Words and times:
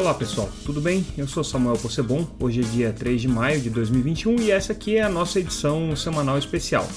Olá 0.00 0.14
pessoal, 0.14 0.48
tudo 0.64 0.80
bem? 0.80 1.04
Eu 1.14 1.28
sou 1.28 1.44
Samuel 1.44 1.76
Possebon, 1.76 2.26
hoje 2.40 2.62
é 2.62 2.64
dia 2.64 2.90
3 2.90 3.20
de 3.20 3.28
maio 3.28 3.60
de 3.60 3.68
2021 3.68 4.40
e 4.40 4.50
essa 4.50 4.72
aqui 4.72 4.96
é 4.96 5.02
a 5.02 5.10
nossa 5.10 5.38
edição 5.38 5.94
semanal 5.94 6.38
especial. 6.38 6.88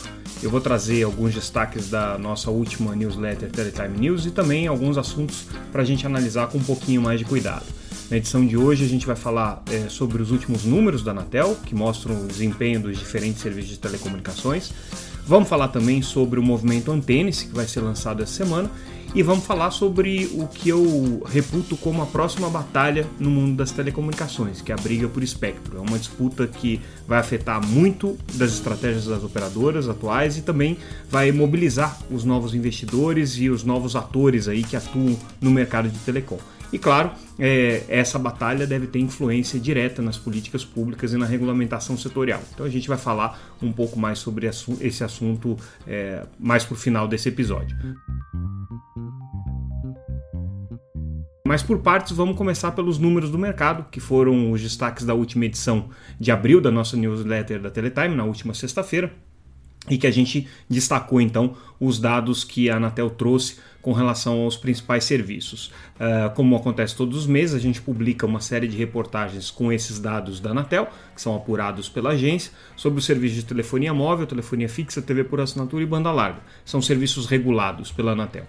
Eu 0.41 0.49
vou 0.49 0.61
trazer 0.61 1.03
alguns 1.03 1.33
destaques 1.33 1.89
da 1.89 2.17
nossa 2.17 2.49
última 2.49 2.95
newsletter 2.95 3.51
Teletime 3.51 3.97
News 3.97 4.25
e 4.25 4.31
também 4.31 4.67
alguns 4.67 4.97
assuntos 4.97 5.47
para 5.69 5.81
a 5.81 5.85
gente 5.85 6.05
analisar 6.05 6.47
com 6.47 6.57
um 6.57 6.63
pouquinho 6.63 7.01
mais 7.01 7.19
de 7.19 7.25
cuidado. 7.25 7.65
Na 8.09 8.15
edição 8.15 8.45
de 8.47 8.55
hoje 8.55 8.85
a 8.85 8.87
gente 8.87 9.05
vai 9.05 9.17
falar 9.17 9.61
é, 9.69 9.89
sobre 9.89 10.21
os 10.21 10.31
últimos 10.31 10.63
números 10.63 11.03
da 11.03 11.11
Anatel, 11.11 11.57
que 11.65 11.75
mostram 11.75 12.23
o 12.23 12.25
desempenho 12.25 12.79
dos 12.79 12.97
diferentes 12.97 13.41
serviços 13.41 13.71
de 13.71 13.79
telecomunicações. 13.79 14.71
Vamos 15.27 15.49
falar 15.49 15.67
também 15.69 16.01
sobre 16.01 16.39
o 16.39 16.43
movimento 16.43 16.89
Antenes, 16.89 17.43
que 17.43 17.53
vai 17.53 17.67
ser 17.67 17.81
lançado 17.81 18.23
essa 18.23 18.33
semana, 18.33 18.71
e 19.15 19.21
vamos 19.21 19.45
falar 19.45 19.69
sobre 19.69 20.29
o 20.33 20.47
que 20.47 20.69
eu 20.69 21.21
reputo 21.25 21.77
como 21.77 22.01
a 22.01 22.05
próxima 22.05 22.49
batalha 22.49 23.05
no 23.19 23.29
mundo 23.29 23.55
das 23.55 23.71
telecomunicações, 23.71 24.59
que 24.59 24.71
é 24.71 24.75
a 24.75 24.77
briga 24.77 25.07
por 25.07 25.21
espectro. 25.21 25.77
É 25.77 25.79
uma 25.79 25.99
disputa 25.99 26.47
que 26.47 26.81
vai 27.07 27.19
afetar 27.19 27.63
muito 27.63 28.17
das 28.33 28.53
estratégias 28.53 29.05
das 29.05 29.23
operadoras 29.23 29.87
atuais 29.87 30.37
e 30.37 30.41
também 30.41 30.77
vai 31.09 31.31
mobilizar 31.31 31.99
os 32.09 32.23
novos 32.23 32.55
investidores 32.55 33.37
e 33.37 33.49
os 33.49 33.63
novos 33.63 33.95
atores 33.95 34.47
aí 34.47 34.63
que 34.63 34.75
atuam 34.75 35.15
no 35.39 35.51
mercado 35.51 35.89
de 35.89 35.99
telecom. 35.99 36.39
E 36.71 36.79
claro, 36.79 37.11
é, 37.37 37.83
essa 37.87 38.17
batalha 38.17 38.65
deve 38.65 38.87
ter 38.87 38.97
influência 38.97 39.59
direta 39.59 40.01
nas 40.01 40.17
políticas 40.17 40.65
públicas 40.65 41.13
e 41.13 41.17
na 41.17 41.25
regulamentação 41.27 41.95
setorial. 41.95 42.41
Então 42.51 42.65
a 42.65 42.69
gente 42.69 42.87
vai 42.87 42.97
falar 42.97 43.39
um 43.61 43.71
pouco 43.71 43.99
mais 43.99 44.17
sobre 44.17 44.47
esse 44.81 45.03
assunto 45.03 45.55
é, 45.85 46.25
mais 46.39 46.65
para 46.65 46.73
o 46.73 46.77
final 46.77 47.07
desse 47.07 47.29
episódio. 47.29 47.77
Mas 51.53 51.61
por 51.61 51.77
partes, 51.77 52.13
vamos 52.13 52.35
começar 52.35 52.71
pelos 52.71 52.97
números 52.97 53.29
do 53.29 53.37
mercado, 53.37 53.85
que 53.91 53.99
foram 53.99 54.51
os 54.51 54.59
destaques 54.59 55.05
da 55.05 55.13
última 55.13 55.45
edição 55.45 55.87
de 56.19 56.31
abril 56.31 56.59
da 56.59 56.71
nossa 56.71 56.97
newsletter 56.97 57.61
da 57.61 57.69
Teletime, 57.69 58.15
na 58.15 58.23
última 58.23 58.55
sexta-feira, 58.55 59.13
e 59.87 59.95
que 59.95 60.07
a 60.07 60.11
gente 60.11 60.47
destacou 60.67 61.21
então 61.21 61.55
os 61.79 61.99
dados 61.99 62.43
que 62.43 62.71
a 62.71 62.77
Anatel 62.77 63.07
trouxe 63.11 63.57
com 63.83 63.93
relação 63.93 64.41
aos 64.41 64.57
principais 64.57 65.03
serviços. 65.03 65.67
Uh, 65.95 66.33
como 66.33 66.55
acontece 66.55 66.95
todos 66.95 67.15
os 67.15 67.27
meses, 67.27 67.53
a 67.53 67.59
gente 67.59 67.79
publica 67.79 68.25
uma 68.25 68.39
série 68.39 68.67
de 68.67 68.75
reportagens 68.75 69.51
com 69.51 69.71
esses 69.71 69.99
dados 69.99 70.39
da 70.39 70.49
Anatel, 70.49 70.87
que 71.13 71.21
são 71.21 71.35
apurados 71.35 71.87
pela 71.87 72.11
agência, 72.11 72.51
sobre 72.75 72.97
os 72.97 73.05
serviços 73.05 73.35
de 73.35 73.45
telefonia 73.45 73.93
móvel, 73.93 74.25
telefonia 74.25 74.67
fixa, 74.67 75.03
TV 75.03 75.23
por 75.23 75.39
assinatura 75.39 75.83
e 75.83 75.85
banda 75.85 76.11
larga. 76.11 76.39
São 76.65 76.81
serviços 76.81 77.27
regulados 77.27 77.91
pela 77.91 78.13
Anatel. 78.13 78.47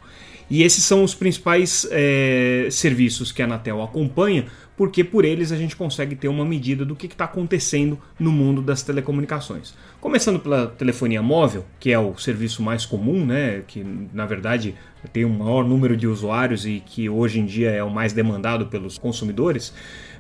E 0.50 0.62
esses 0.62 0.84
são 0.84 1.02
os 1.02 1.14
principais 1.14 1.86
é, 1.90 2.68
serviços 2.70 3.32
que 3.32 3.42
a 3.42 3.44
Anatel 3.44 3.82
acompanha, 3.82 4.46
porque 4.76 5.04
por 5.04 5.24
eles 5.24 5.52
a 5.52 5.56
gente 5.56 5.76
consegue 5.76 6.16
ter 6.16 6.28
uma 6.28 6.44
medida 6.44 6.84
do 6.84 6.96
que 6.96 7.06
está 7.06 7.24
acontecendo 7.24 7.98
no 8.18 8.32
mundo 8.32 8.60
das 8.60 8.82
telecomunicações. 8.82 9.74
Começando 10.00 10.38
pela 10.38 10.66
telefonia 10.66 11.22
móvel, 11.22 11.64
que 11.78 11.92
é 11.92 11.98
o 11.98 12.16
serviço 12.18 12.62
mais 12.62 12.84
comum, 12.84 13.24
né, 13.24 13.62
que 13.66 13.84
na 14.12 14.26
verdade 14.26 14.74
tem 15.12 15.24
um 15.24 15.38
maior 15.38 15.64
número 15.64 15.96
de 15.96 16.06
usuários 16.06 16.66
e 16.66 16.82
que 16.84 17.08
hoje 17.08 17.38
em 17.38 17.46
dia 17.46 17.70
é 17.70 17.82
o 17.82 17.90
mais 17.90 18.12
demandado 18.12 18.66
pelos 18.66 18.98
consumidores. 18.98 19.68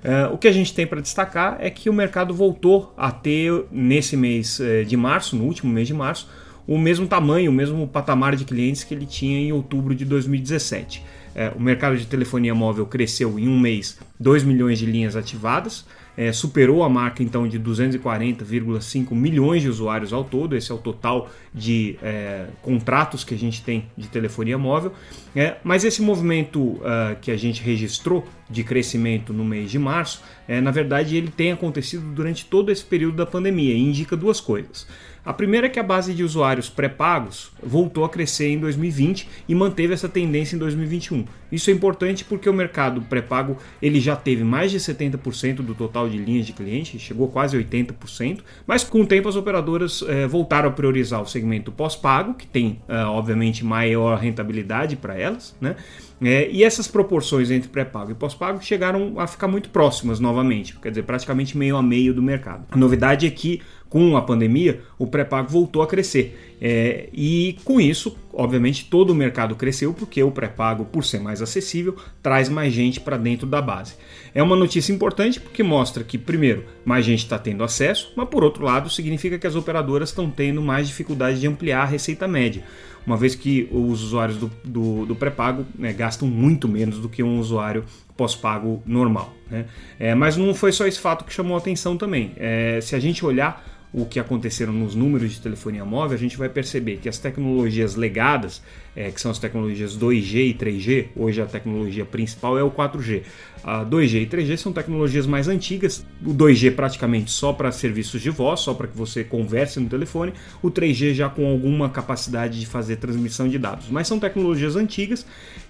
Uh, 0.04 0.34
o 0.34 0.38
que 0.38 0.46
a 0.46 0.52
gente 0.52 0.74
tem 0.74 0.86
para 0.86 1.00
destacar 1.00 1.56
é 1.58 1.70
que 1.70 1.88
o 1.88 1.92
mercado 1.92 2.34
voltou 2.34 2.92
a 2.96 3.10
ter 3.10 3.64
nesse 3.72 4.16
mês 4.16 4.60
uh, 4.60 4.84
de 4.84 4.96
março, 4.96 5.34
no 5.34 5.44
último 5.44 5.72
mês 5.72 5.88
de 5.88 5.94
março, 5.94 6.28
o 6.66 6.78
mesmo 6.78 7.06
tamanho, 7.06 7.50
o 7.50 7.54
mesmo 7.54 7.86
patamar 7.86 8.36
de 8.36 8.44
clientes 8.44 8.84
que 8.84 8.94
ele 8.94 9.06
tinha 9.06 9.38
em 9.38 9.52
outubro 9.52 9.94
de 9.94 10.04
2017. 10.04 11.02
É, 11.34 11.52
o 11.54 11.60
mercado 11.60 11.96
de 11.96 12.06
telefonia 12.06 12.54
móvel 12.54 12.86
cresceu 12.86 13.38
em 13.38 13.48
um 13.48 13.58
mês 13.58 13.98
2 14.20 14.44
milhões 14.44 14.78
de 14.78 14.86
linhas 14.86 15.16
ativadas, 15.16 15.84
é, 16.16 16.32
superou 16.32 16.84
a 16.84 16.88
marca 16.88 17.22
então 17.22 17.46
de 17.48 17.58
240,5 17.58 19.12
milhões 19.14 19.62
de 19.62 19.68
usuários 19.68 20.12
ao 20.12 20.22
todo. 20.22 20.56
Esse 20.56 20.70
é 20.70 20.74
o 20.74 20.78
total 20.78 21.28
de 21.52 21.98
é, 22.02 22.46
contratos 22.62 23.24
que 23.24 23.34
a 23.34 23.38
gente 23.38 23.62
tem 23.62 23.86
de 23.96 24.08
telefonia 24.08 24.56
móvel. 24.56 24.92
É, 25.34 25.56
mas 25.64 25.84
esse 25.84 26.00
movimento 26.00 26.60
uh, 26.60 27.16
que 27.20 27.32
a 27.32 27.36
gente 27.36 27.62
registrou 27.62 28.24
de 28.48 28.62
crescimento 28.62 29.32
no 29.32 29.44
mês 29.44 29.70
de 29.70 29.78
março, 29.78 30.22
é, 30.46 30.60
na 30.60 30.70
verdade, 30.70 31.16
ele 31.16 31.28
tem 31.28 31.52
acontecido 31.52 32.04
durante 32.12 32.44
todo 32.44 32.70
esse 32.70 32.84
período 32.84 33.16
da 33.16 33.26
pandemia 33.26 33.74
e 33.74 33.80
indica 33.80 34.16
duas 34.16 34.40
coisas. 34.40 34.86
A 35.24 35.32
primeira 35.32 35.68
é 35.68 35.70
que 35.70 35.80
a 35.80 35.82
base 35.82 36.12
de 36.12 36.22
usuários 36.22 36.68
pré-pagos 36.68 37.50
voltou 37.62 38.04
a 38.04 38.10
crescer 38.10 38.48
em 38.48 38.58
2020 38.58 39.26
e 39.48 39.54
manteve 39.54 39.94
essa 39.94 40.06
tendência 40.06 40.54
em 40.54 40.58
2021. 40.58 41.24
Isso 41.50 41.70
é 41.70 41.72
importante 41.72 42.24
porque 42.26 42.48
o 42.48 42.52
mercado 42.52 43.00
pré-pago 43.00 43.56
ele 43.80 44.00
já 44.00 44.14
teve 44.14 44.44
mais 44.44 44.70
de 44.70 44.78
70% 44.78 45.56
do 45.56 45.74
total 45.74 46.10
de 46.10 46.18
linhas 46.18 46.44
de 46.44 46.52
cliente, 46.52 46.98
chegou 46.98 47.28
quase 47.28 47.56
80%, 47.56 48.40
mas 48.66 48.84
com 48.84 49.00
o 49.00 49.06
tempo 49.06 49.26
as 49.26 49.36
operadoras 49.36 50.04
eh, 50.06 50.26
voltaram 50.26 50.68
a 50.68 50.72
priorizar 50.72 51.22
o 51.22 51.26
segmento 51.26 51.72
pós-pago, 51.72 52.34
que 52.34 52.46
tem 52.46 52.82
eh, 52.86 53.04
obviamente 53.04 53.64
maior 53.64 54.18
rentabilidade 54.18 54.94
para 54.94 55.18
elas, 55.18 55.56
né? 55.58 55.74
É, 56.22 56.48
e 56.50 56.62
essas 56.62 56.86
proporções 56.86 57.50
entre 57.50 57.68
pré-pago 57.68 58.12
e 58.12 58.14
pós-pago 58.14 58.62
chegaram 58.62 59.18
a 59.18 59.26
ficar 59.26 59.48
muito 59.48 59.68
próximas 59.70 60.20
novamente, 60.20 60.78
quer 60.80 60.90
dizer, 60.90 61.02
praticamente 61.02 61.56
meio 61.58 61.76
a 61.76 61.82
meio 61.82 62.14
do 62.14 62.22
mercado. 62.22 62.66
A 62.70 62.76
novidade 62.76 63.26
é 63.26 63.30
que 63.30 63.60
com 63.94 64.16
a 64.16 64.22
pandemia, 64.22 64.80
o 64.98 65.06
pré-pago 65.06 65.48
voltou 65.48 65.80
a 65.80 65.86
crescer. 65.86 66.56
É, 66.60 67.08
e 67.12 67.56
com 67.62 67.80
isso, 67.80 68.18
obviamente, 68.32 68.86
todo 68.86 69.10
o 69.10 69.14
mercado 69.14 69.54
cresceu 69.54 69.94
porque 69.94 70.20
o 70.20 70.32
pré-pago, 70.32 70.84
por 70.84 71.04
ser 71.04 71.20
mais 71.20 71.40
acessível, 71.40 71.94
traz 72.20 72.48
mais 72.48 72.72
gente 72.72 72.98
para 72.98 73.16
dentro 73.16 73.46
da 73.46 73.62
base. 73.62 73.94
É 74.34 74.42
uma 74.42 74.56
notícia 74.56 74.92
importante 74.92 75.38
porque 75.38 75.62
mostra 75.62 76.02
que, 76.02 76.18
primeiro, 76.18 76.64
mais 76.84 77.04
gente 77.04 77.20
está 77.20 77.38
tendo 77.38 77.62
acesso, 77.62 78.12
mas 78.16 78.28
por 78.28 78.42
outro 78.42 78.64
lado, 78.64 78.90
significa 78.90 79.38
que 79.38 79.46
as 79.46 79.54
operadoras 79.54 80.08
estão 80.08 80.28
tendo 80.28 80.60
mais 80.60 80.88
dificuldade 80.88 81.38
de 81.38 81.46
ampliar 81.46 81.82
a 81.82 81.86
receita 81.86 82.26
média, 82.26 82.64
uma 83.06 83.16
vez 83.16 83.34
que 83.34 83.68
os 83.70 84.02
usuários 84.02 84.38
do, 84.38 84.50
do, 84.64 85.06
do 85.06 85.14
pré-pago 85.14 85.66
né, 85.78 85.92
gastam 85.92 86.26
muito 86.26 86.68
menos 86.68 86.98
do 86.98 87.08
que 87.08 87.22
um 87.22 87.38
usuário 87.38 87.84
pós-pago 88.16 88.82
normal. 88.86 89.34
Né? 89.50 89.66
É, 89.98 90.14
mas 90.14 90.36
não 90.36 90.54
foi 90.54 90.72
só 90.72 90.86
esse 90.86 90.98
fato 90.98 91.24
que 91.24 91.32
chamou 91.32 91.54
a 91.56 91.58
atenção 91.58 91.96
também. 91.96 92.32
É, 92.36 92.80
se 92.80 92.94
a 92.94 93.00
gente 93.00 93.24
olhar 93.24 93.73
o 93.94 94.04
que 94.04 94.18
aconteceram 94.18 94.72
nos 94.72 94.96
números 94.96 95.30
de 95.30 95.40
telefonia 95.40 95.84
móvel, 95.84 96.16
a 96.16 96.20
gente 96.20 96.36
vai 96.36 96.48
perceber 96.48 96.96
que 96.96 97.08
as 97.08 97.16
tecnologias 97.16 97.94
legadas, 97.94 98.60
é, 98.96 99.08
que 99.08 99.20
são 99.20 99.30
as 99.30 99.38
tecnologias 99.38 99.96
2G 99.96 100.50
e 100.50 100.54
3G, 100.54 101.06
hoje 101.14 101.40
a 101.40 101.46
tecnologia 101.46 102.04
principal 102.04 102.58
é 102.58 102.62
o 102.64 102.72
4G. 102.72 103.22
A 103.62 103.84
2G 103.84 104.22
e 104.22 104.26
3G 104.26 104.56
são 104.56 104.72
tecnologias 104.72 105.28
mais 105.28 105.46
antigas, 105.46 106.04
o 106.26 106.34
2G 106.34 106.74
praticamente 106.74 107.30
só 107.30 107.52
para 107.52 107.70
serviços 107.70 108.20
de 108.20 108.30
voz, 108.30 108.60
só 108.60 108.74
para 108.74 108.88
que 108.88 108.96
você 108.96 109.22
converse 109.22 109.78
no 109.78 109.88
telefone, 109.88 110.32
o 110.60 110.72
3G 110.72 111.14
já 111.14 111.28
com 111.28 111.46
alguma 111.46 111.88
capacidade 111.88 112.58
de 112.58 112.66
fazer 112.66 112.96
transmissão 112.96 113.48
de 113.48 113.58
dados. 113.60 113.88
Mas 113.90 114.08
são 114.08 114.18
tecnologias 114.18 114.74
antigas 114.74 115.24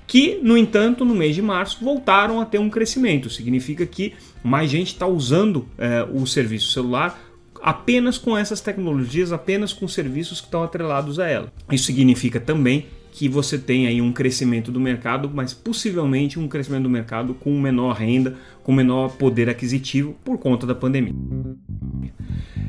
que, 0.06 0.40
no 0.42 0.56
entanto, 0.56 1.04
no 1.04 1.14
mês 1.14 1.34
de 1.34 1.42
março 1.42 1.84
voltaram 1.84 2.40
a 2.40 2.46
ter 2.46 2.58
um 2.58 2.70
crescimento. 2.70 3.28
Significa 3.28 3.84
que 3.84 4.14
mais 4.42 4.70
gente 4.70 4.94
está 4.94 5.06
usando 5.06 5.68
é, 5.76 6.02
o 6.10 6.26
serviço 6.26 6.72
celular 6.72 7.33
apenas 7.64 8.18
com 8.18 8.36
essas 8.36 8.60
tecnologias, 8.60 9.32
apenas 9.32 9.72
com 9.72 9.88
serviços 9.88 10.38
que 10.38 10.46
estão 10.46 10.62
atrelados 10.62 11.18
a 11.18 11.26
ela. 11.26 11.50
Isso 11.72 11.86
significa 11.86 12.38
também 12.38 12.86
que 13.10 13.26
você 13.26 13.56
tem 13.56 13.86
aí 13.86 14.02
um 14.02 14.12
crescimento 14.12 14.70
do 14.70 14.78
mercado, 14.78 15.30
mas 15.32 15.54
possivelmente 15.54 16.38
um 16.38 16.46
crescimento 16.46 16.82
do 16.82 16.90
mercado 16.90 17.32
com 17.32 17.58
menor 17.58 17.94
renda, 17.94 18.36
com 18.62 18.70
menor 18.70 19.16
poder 19.16 19.48
aquisitivo 19.48 20.14
por 20.22 20.36
conta 20.36 20.66
da 20.66 20.74
pandemia. 20.74 21.14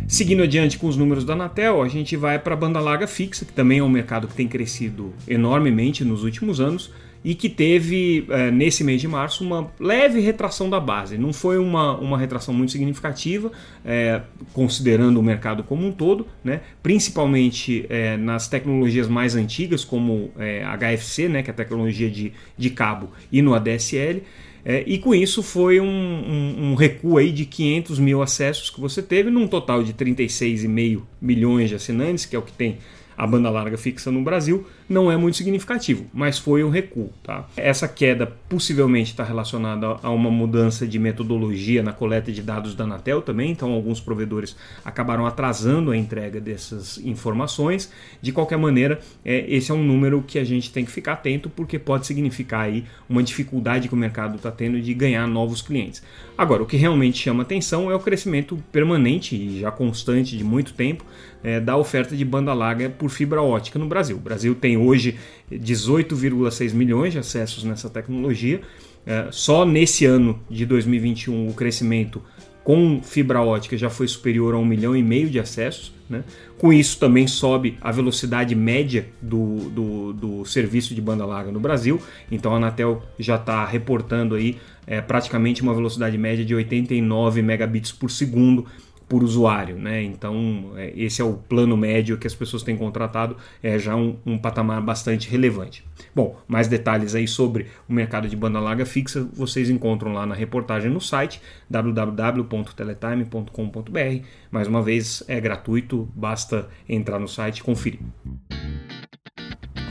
Seguindo 0.07 0.43
adiante 0.43 0.77
com 0.77 0.88
os 0.88 0.95
números 0.95 1.23
da 1.23 1.33
Anatel, 1.33 1.81
a 1.81 1.88
gente 1.88 2.16
vai 2.16 2.38
para 2.38 2.53
a 2.53 2.57
banda 2.57 2.79
larga 2.79 3.07
fixa, 3.07 3.43
que 3.43 3.51
também 3.51 3.79
é 3.79 3.83
um 3.83 3.89
mercado 3.89 4.27
que 4.27 4.35
tem 4.35 4.47
crescido 4.47 5.11
enormemente 5.27 6.05
nos 6.05 6.23
últimos 6.23 6.59
anos 6.59 6.91
e 7.23 7.34
que 7.34 7.49
teve, 7.49 8.23
é, 8.29 8.52
nesse 8.52 8.84
mês 8.84 9.02
de 9.02 9.07
março, 9.07 9.43
uma 9.43 9.72
leve 9.79 10.19
retração 10.19 10.69
da 10.69 10.79
base. 10.79 11.17
Não 11.17 11.34
foi 11.34 11.57
uma, 11.57 11.97
uma 11.97 12.19
retração 12.19 12.53
muito 12.53 12.72
significativa, 12.72 13.52
é, 13.84 14.22
considerando 14.53 15.19
o 15.19 15.23
mercado 15.23 15.63
como 15.63 15.87
um 15.87 15.91
todo, 15.91 16.28
né? 16.43 16.61
principalmente 16.84 17.87
é, 17.90 18.16
nas 18.16 18.47
tecnologias 18.47 19.08
mais 19.08 19.35
antigas, 19.35 19.84
como 19.84 20.31
HFC, 20.79 21.28
né? 21.28 21.41
que 21.41 21.49
é 21.49 21.53
a 21.53 21.55
tecnologia 21.55 22.11
de, 22.11 22.31
de 22.55 22.69
cabo, 22.69 23.09
e 23.31 23.41
no 23.41 23.55
ADSL. 23.55 24.22
É, 24.67 24.84
e 24.88 24.97
com 24.97 25.14
isso 25.14 25.44
foi 25.44 25.79
um, 25.79 25.85
um, 25.85 26.72
um, 26.72 26.76
recuo 26.76 27.20
aí 27.20 27.32
de 27.32 27.46
500 27.46 28.00
mil 28.00 28.23
acessos 28.23 28.72
que 28.72 28.82
você 28.82 29.00
teve, 29.00 29.29
num 29.29 29.47
total 29.47 29.84
de 29.84 29.94
36,5 29.94 31.03
milhões 31.22 31.70
de 31.70 31.76
assinantes, 31.76 32.26
que 32.26 32.35
é 32.35 32.40
o 32.40 32.41
que 32.41 32.52
tem 32.52 32.79
a 33.16 33.28
banda 33.28 33.50
larga 33.52 33.78
fixa 33.78 34.12
no 34.12 34.23
Brasil, 34.23 34.66
não 34.87 35.11
é 35.11 35.17
muito 35.17 35.37
significativo, 35.37 36.05
mas 36.14 36.37
foi 36.37 36.64
um 36.64 36.70
recuo. 36.70 37.09
Tá? 37.23 37.47
Essa 37.58 37.87
queda 37.87 38.28
possivelmente 38.47 39.11
está 39.11 39.23
relacionada 39.23 39.97
a 40.02 40.09
uma 40.09 40.29
mudança 40.29 40.87
de 40.87 40.99
metodologia 40.99 41.82
na 41.82 41.91
coleta 41.91 42.32
de 42.32 42.41
dados 42.41 42.76
da 42.76 42.84
Anatel 42.84 43.22
também, 43.22 43.52
então 43.52 43.72
alguns 43.72 43.99
provedores 43.99 44.55
acabaram 44.84 45.26
atrasando 45.26 45.91
a 45.91 45.97
entrega 45.97 46.40
dessas 46.40 46.97
informações. 46.99 47.91
De 48.22 48.32
qualquer 48.32 48.58
maneira, 48.58 48.99
é, 49.23 49.46
esse 49.47 49.72
é 49.72 49.73
um 49.73 49.84
número 49.84 50.22
que 50.22 50.37
a 50.37 50.43
gente 50.43 50.72
tem 50.72 50.85
que 50.85 50.91
ficar 50.91 51.14
atento 51.14 51.49
porque 51.49 51.79
pode 51.79 52.05
significar 52.05 52.61
aí 52.61 52.85
uma 53.09 53.23
dificuldade 53.23 53.87
que 53.87 53.93
o 53.93 53.97
mercado 53.97 54.35
está 54.35 54.52
tendo 54.52 54.79
de 54.79 54.93
ganhar 54.93 55.28
novos 55.28 55.61
clientes. 55.61 56.03
Agora, 56.37 56.64
o 56.64 56.66
que 56.66 56.78
realmente 56.78 57.17
chama 57.17 57.43
atenção 57.43 57.90
é 57.90 57.96
o 57.96 57.99
crescimento 57.99 58.61
permanente 58.72 59.35
e 59.35 59.59
já 59.59 59.72
constante 59.72 60.37
de 60.37 60.43
muito 60.43 60.73
tempo 60.73 61.05
é, 61.46 61.59
da 61.59 61.78
oferta 61.78 62.16
de 62.16 62.26
banda 62.26 62.53
larga 62.53 62.90
por 62.90 63.09
fibra 63.09 63.41
ótica 63.41 63.78
no 63.78 63.87
Brasil. 63.87 64.17
O 64.17 64.20
Brasil 64.20 64.55
tem 64.55 64.74
hoje 64.77 65.17
18,6 65.51 66.73
milhões 66.73 67.13
de 67.13 67.19
acessos 67.19 67.63
nessa 67.63 67.89
tecnologia. 67.89 68.61
É, 69.05 69.27
só 69.31 69.66
nesse 69.66 70.05
ano 70.05 70.39
de 70.49 70.66
2021 70.66 71.47
o 71.49 71.53
crescimento 71.53 72.22
com 72.63 72.99
fibra 73.03 73.43
ótica 73.43 73.77
já 73.77 73.91
foi 73.91 74.07
superior 74.07 74.55
a 74.55 74.57
um 74.57 74.66
milhão 74.66 74.95
e 74.95 75.03
meio 75.03 75.29
de 75.29 75.39
acessos. 75.39 75.93
Né? 76.09 76.23
Com 76.57 76.73
isso 76.73 76.99
também 76.99 77.27
sobe 77.27 77.77
a 77.79 77.91
velocidade 77.91 78.55
média 78.55 79.07
do, 79.22 79.69
do, 79.69 80.13
do 80.13 80.45
serviço 80.45 80.95
de 80.95 81.01
banda 81.01 81.23
larga 81.25 81.51
no 81.51 81.59
Brasil. 81.59 82.01
Então 82.31 82.53
a 82.53 82.57
Anatel 82.57 83.03
já 83.19 83.35
está 83.35 83.63
reportando 83.66 84.33
aí 84.33 84.57
é, 84.87 84.99
praticamente 84.99 85.61
uma 85.61 85.75
velocidade 85.75 86.17
média 86.17 86.43
de 86.43 86.55
89 86.55 87.43
megabits 87.43 87.91
por 87.91 88.09
segundo 88.09 88.66
por 89.07 89.23
usuário, 89.23 89.78
né? 89.78 90.02
Então 90.02 90.72
é, 90.75 90.91
esse 90.96 91.22
é 91.22 91.25
o 91.25 91.34
plano 91.34 91.78
médio 91.78 92.17
que 92.17 92.25
as 92.25 92.34
pessoas 92.34 92.63
têm 92.63 92.75
contratado, 92.75 93.37
é 93.61 93.78
já 93.78 93.96
um, 93.96 94.17
um, 94.25 94.35
patamar 94.37 94.81
bastante 94.81 95.29
relevante. 95.29 95.85
Bom, 96.13 96.37
mais 96.47 96.67
detalhes 96.67 97.16
aí 97.16 97.28
sobre 97.28 97.67
o 97.87 97.93
mercado 97.93 98.28
de 98.28 98.35
banda 98.35 98.59
larga 98.59 98.85
fixa 98.85 99.25
vocês 99.34 99.69
encontram 99.69 100.11
lá 100.13 100.25
na 100.25 100.35
reportagem 100.35 100.90
no 100.90 100.99
site 100.99 101.41
www.teletime.com.br. 101.69 104.25
Mais 104.52 104.67
uma 104.67 104.81
vez 104.81 105.23
é 105.28 105.40
gratuito, 105.40 106.09
basta 106.16 106.67
entrar 106.87 107.19
no 107.19 107.28
site 107.28 107.59
e 107.59 107.63
conferir. 107.63 107.99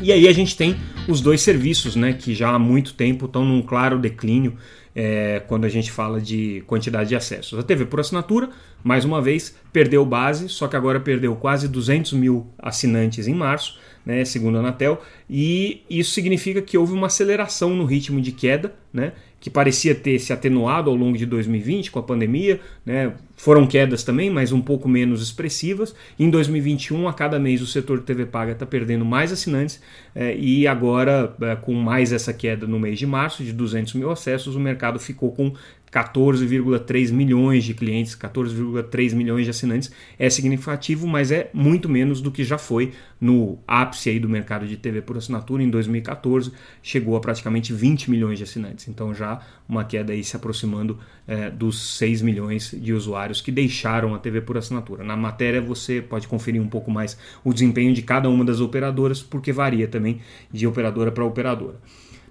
E 0.00 0.12
aí 0.12 0.26
a 0.26 0.32
gente 0.32 0.56
tem 0.56 0.76
os 1.08 1.20
dois 1.20 1.40
serviços, 1.40 1.96
né, 1.96 2.12
que 2.12 2.34
já 2.34 2.50
há 2.50 2.58
muito 2.58 2.94
tempo 2.94 3.26
estão 3.26 3.44
num 3.44 3.62
claro 3.62 3.98
declínio 3.98 4.56
é, 4.94 5.42
quando 5.46 5.64
a 5.64 5.68
gente 5.68 5.90
fala 5.90 6.20
de 6.20 6.62
quantidade 6.66 7.08
de 7.08 7.16
acessos. 7.16 7.58
A 7.58 7.62
TV 7.62 7.84
por 7.84 8.00
assinatura, 8.00 8.50
mais 8.82 9.04
uma 9.04 9.20
vez, 9.20 9.56
perdeu 9.72 10.04
base, 10.04 10.48
só 10.48 10.68
que 10.68 10.76
agora 10.76 11.00
perdeu 11.00 11.34
quase 11.36 11.66
200 11.68 12.12
mil 12.12 12.46
assinantes 12.58 13.26
em 13.26 13.34
março, 13.34 13.78
né, 14.04 14.24
segundo 14.24 14.56
a 14.56 14.60
Anatel, 14.60 15.00
e 15.28 15.82
isso 15.88 16.12
significa 16.12 16.60
que 16.60 16.76
houve 16.76 16.92
uma 16.92 17.06
aceleração 17.06 17.70
no 17.70 17.84
ritmo 17.84 18.20
de 18.20 18.32
queda, 18.32 18.74
né, 18.92 19.12
que 19.40 19.50
parecia 19.50 19.94
ter 19.94 20.18
se 20.18 20.32
atenuado 20.32 20.90
ao 20.90 20.96
longo 20.96 21.18
de 21.18 21.26
2020 21.26 21.90
com 21.90 21.98
a 21.98 22.02
pandemia, 22.02 22.60
né? 22.84 23.12
Foram 23.44 23.66
quedas 23.66 24.02
também, 24.02 24.30
mas 24.30 24.52
um 24.52 24.60
pouco 24.62 24.88
menos 24.88 25.22
expressivas. 25.22 25.94
Em 26.18 26.30
2021, 26.30 27.06
a 27.06 27.12
cada 27.12 27.38
mês 27.38 27.60
o 27.60 27.66
setor 27.66 27.98
de 27.98 28.04
TV 28.04 28.24
paga 28.24 28.52
está 28.52 28.64
perdendo 28.64 29.04
mais 29.04 29.30
assinantes 29.30 29.82
é, 30.14 30.34
e 30.34 30.66
agora, 30.66 31.30
é, 31.42 31.54
com 31.54 31.74
mais 31.74 32.10
essa 32.10 32.32
queda 32.32 32.66
no 32.66 32.80
mês 32.80 32.98
de 32.98 33.06
março, 33.06 33.44
de 33.44 33.52
200 33.52 33.92
mil 33.92 34.10
acessos, 34.10 34.56
o 34.56 34.60
mercado 34.60 34.98
ficou 34.98 35.30
com 35.30 35.52
14,3 35.94 37.12
milhões 37.12 37.62
de 37.62 37.72
clientes, 37.72 38.16
14,3 38.16 39.14
milhões 39.14 39.44
de 39.44 39.50
assinantes 39.50 39.92
é 40.18 40.28
significativo, 40.28 41.06
mas 41.06 41.30
é 41.30 41.50
muito 41.54 41.88
menos 41.88 42.20
do 42.20 42.32
que 42.32 42.42
já 42.42 42.58
foi 42.58 42.92
no 43.20 43.60
ápice 43.64 44.10
aí 44.10 44.18
do 44.18 44.28
mercado 44.28 44.66
de 44.66 44.76
TV 44.76 45.00
por 45.00 45.16
assinatura 45.16 45.62
em 45.62 45.70
2014, 45.70 46.50
chegou 46.82 47.16
a 47.16 47.20
praticamente 47.20 47.72
20 47.72 48.10
milhões 48.10 48.38
de 48.38 48.42
assinantes. 48.42 48.88
Então 48.88 49.14
já 49.14 49.40
uma 49.68 49.84
queda 49.84 50.12
aí 50.12 50.24
se 50.24 50.34
aproximando 50.34 50.98
é, 51.28 51.48
dos 51.48 51.96
6 51.96 52.22
milhões 52.22 52.74
de 52.76 52.92
usuários 52.92 53.40
que 53.40 53.52
deixaram 53.52 54.16
a 54.16 54.18
TV 54.18 54.40
por 54.40 54.58
assinatura. 54.58 55.04
Na 55.04 55.16
matéria 55.16 55.62
você 55.62 56.02
pode 56.02 56.26
conferir 56.26 56.60
um 56.60 56.68
pouco 56.68 56.90
mais 56.90 57.16
o 57.44 57.54
desempenho 57.54 57.94
de 57.94 58.02
cada 58.02 58.28
uma 58.28 58.44
das 58.44 58.58
operadoras, 58.58 59.22
porque 59.22 59.52
varia 59.52 59.86
também 59.86 60.20
de 60.52 60.66
operadora 60.66 61.12
para 61.12 61.24
operadora. 61.24 61.76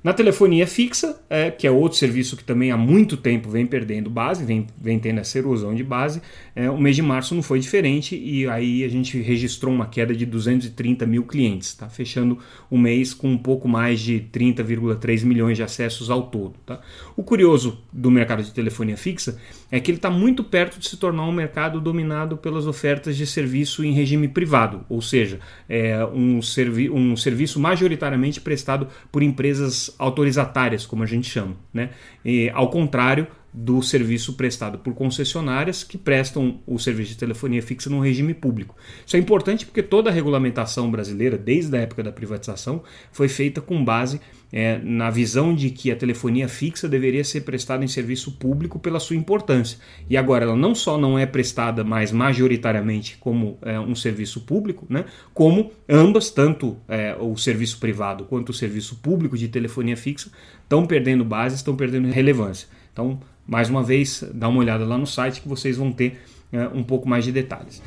Na 0.03 0.11
telefonia 0.11 0.67
fixa, 0.67 1.17
é, 1.29 1.49
que 1.49 1.65
é 1.65 1.71
outro 1.71 1.97
serviço 1.97 2.35
que 2.35 2.43
também 2.43 2.71
há 2.71 2.77
muito 2.77 3.15
tempo 3.15 3.49
vem 3.49 3.65
perdendo 3.65 4.09
base, 4.09 4.43
vem, 4.43 4.67
vem 4.77 4.99
tendo 4.99 5.21
essa 5.21 5.37
erosão 5.37 5.73
de 5.73 5.81
base, 5.81 6.21
é, 6.53 6.69
o 6.69 6.77
mês 6.77 6.97
de 6.97 7.01
março 7.01 7.33
não 7.33 7.41
foi 7.41 7.57
diferente 7.57 8.13
e 8.13 8.45
aí 8.49 8.83
a 8.83 8.89
gente 8.89 9.17
registrou 9.21 9.73
uma 9.73 9.85
queda 9.85 10.13
de 10.13 10.25
230 10.25 11.05
mil 11.05 11.23
clientes, 11.23 11.73
tá? 11.73 11.87
fechando 11.87 12.37
o 12.69 12.77
mês 12.77 13.13
com 13.13 13.29
um 13.29 13.37
pouco 13.37 13.65
mais 13.65 14.01
de 14.01 14.27
30,3 14.29 15.23
milhões 15.23 15.55
de 15.55 15.63
acessos 15.63 16.09
ao 16.09 16.23
todo. 16.23 16.55
Tá? 16.65 16.81
O 17.15 17.23
curioso 17.23 17.81
do 17.93 18.11
mercado 18.11 18.43
de 18.43 18.51
telefonia 18.51 18.97
fixa 18.97 19.39
é 19.71 19.79
que 19.79 19.89
ele 19.89 19.99
está 19.99 20.09
muito 20.09 20.43
perto 20.43 20.79
de 20.79 20.89
se 20.89 20.97
tornar 20.97 21.25
um 21.25 21.31
mercado 21.31 21.79
dominado 21.79 22.35
pelas 22.35 22.67
ofertas 22.67 23.15
de 23.15 23.25
serviço 23.25 23.85
em 23.85 23.93
regime 23.93 24.27
privado, 24.27 24.85
ou 24.89 25.01
seja, 25.01 25.39
é 25.69 26.05
um, 26.05 26.41
servi 26.41 26.89
um 26.89 27.15
serviço 27.15 27.57
majoritariamente 27.57 28.41
prestado 28.41 28.89
por 29.09 29.23
empresas 29.23 29.92
autorizatárias, 29.97 30.85
como 30.85 31.03
a 31.03 31.05
gente 31.05 31.29
chama, 31.29 31.55
né? 31.73 31.89
E, 32.23 32.49
ao 32.53 32.69
contrário 32.69 33.27
do 33.53 33.81
serviço 33.81 34.33
prestado 34.33 34.79
por 34.79 34.93
concessionárias 34.95 35.83
que 35.83 35.97
prestam 35.97 36.59
o 36.65 36.79
serviço 36.79 37.11
de 37.11 37.17
telefonia 37.17 37.61
fixa 37.61 37.89
no 37.89 37.99
regime 37.99 38.33
público. 38.33 38.75
Isso 39.05 39.15
é 39.15 39.19
importante 39.19 39.65
porque 39.65 39.83
toda 39.83 40.09
a 40.09 40.13
regulamentação 40.13 40.89
brasileira, 40.89 41.37
desde 41.37 41.77
a 41.77 41.81
época 41.81 42.01
da 42.01 42.11
privatização, 42.11 42.81
foi 43.11 43.27
feita 43.27 43.61
com 43.61 43.83
base 43.83 44.19
é, 44.51 44.79
na 44.83 45.09
visão 45.09 45.53
de 45.53 45.71
que 45.71 45.91
a 45.91 45.95
telefonia 45.95 46.47
fixa 46.47 46.87
deveria 46.87 47.23
ser 47.23 47.41
prestada 47.41 47.83
em 47.83 47.87
serviço 47.87 48.33
público 48.33 48.79
pela 48.79 48.99
sua 48.99 49.15
importância. 49.15 49.79
E 50.07 50.15
agora 50.15 50.45
ela 50.45 50.55
não 50.55 50.73
só 50.75 50.97
não 50.97 51.17
é 51.17 51.25
prestada 51.25 51.83
mais 51.83 52.11
majoritariamente 52.11 53.17
como 53.19 53.57
é, 53.63 53.79
um 53.79 53.95
serviço 53.95 54.41
público, 54.41 54.85
né, 54.89 55.05
como 55.33 55.71
ambas, 55.89 56.29
tanto 56.29 56.77
é, 56.87 57.15
o 57.19 57.35
serviço 57.35 57.79
privado 57.79 58.25
quanto 58.25 58.49
o 58.49 58.53
serviço 58.53 58.97
público 58.97 59.35
de 59.35 59.47
telefonia 59.47 59.97
fixa, 59.97 60.31
estão 60.63 60.85
perdendo 60.85 61.25
base, 61.25 61.55
estão 61.55 61.75
perdendo 61.75 62.09
relevância. 62.09 62.67
Então, 62.91 63.19
mais 63.47 63.69
uma 63.69 63.83
vez, 63.83 64.23
dá 64.33 64.47
uma 64.47 64.59
olhada 64.59 64.85
lá 64.85 64.97
no 64.97 65.07
site 65.07 65.41
que 65.41 65.47
vocês 65.47 65.77
vão 65.77 65.91
ter 65.91 66.21
é, 66.51 66.67
um 66.67 66.83
pouco 66.83 67.07
mais 67.07 67.25
de 67.25 67.31
detalhes. 67.31 67.81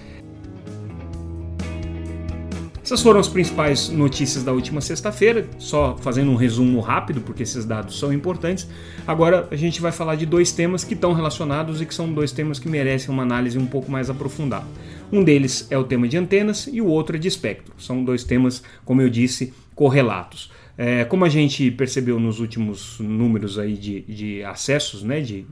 Essas 2.86 3.02
foram 3.02 3.18
as 3.18 3.26
principais 3.26 3.88
notícias 3.88 4.44
da 4.44 4.52
última 4.52 4.80
sexta-feira, 4.80 5.48
só 5.58 5.96
fazendo 5.96 6.30
um 6.30 6.36
resumo 6.36 6.78
rápido, 6.78 7.20
porque 7.20 7.42
esses 7.42 7.64
dados 7.64 7.98
são 7.98 8.12
importantes. 8.12 8.68
Agora 9.04 9.48
a 9.50 9.56
gente 9.56 9.80
vai 9.80 9.90
falar 9.90 10.14
de 10.14 10.24
dois 10.24 10.52
temas 10.52 10.84
que 10.84 10.94
estão 10.94 11.12
relacionados 11.12 11.80
e 11.80 11.86
que 11.86 11.92
são 11.92 12.12
dois 12.12 12.30
temas 12.30 12.60
que 12.60 12.68
merecem 12.68 13.12
uma 13.12 13.24
análise 13.24 13.58
um 13.58 13.66
pouco 13.66 13.90
mais 13.90 14.08
aprofundada. 14.08 14.66
Um 15.10 15.24
deles 15.24 15.66
é 15.68 15.76
o 15.76 15.82
tema 15.82 16.06
de 16.06 16.16
antenas 16.16 16.68
e 16.72 16.80
o 16.80 16.86
outro 16.86 17.16
é 17.16 17.18
de 17.18 17.26
espectro. 17.26 17.74
São 17.76 18.04
dois 18.04 18.22
temas, 18.22 18.62
como 18.84 19.02
eu 19.02 19.10
disse, 19.10 19.52
correlatos. 19.74 20.52
É, 20.78 21.04
como 21.04 21.24
a 21.24 21.28
gente 21.28 21.70
percebeu 21.70 22.20
nos 22.20 22.38
últimos 22.38 23.00
números 23.00 23.58
aí 23.58 23.74
de, 23.74 24.02
de 24.02 24.44
acessos, 24.44 25.02
né, 25.02 25.20
de, 25.20 25.46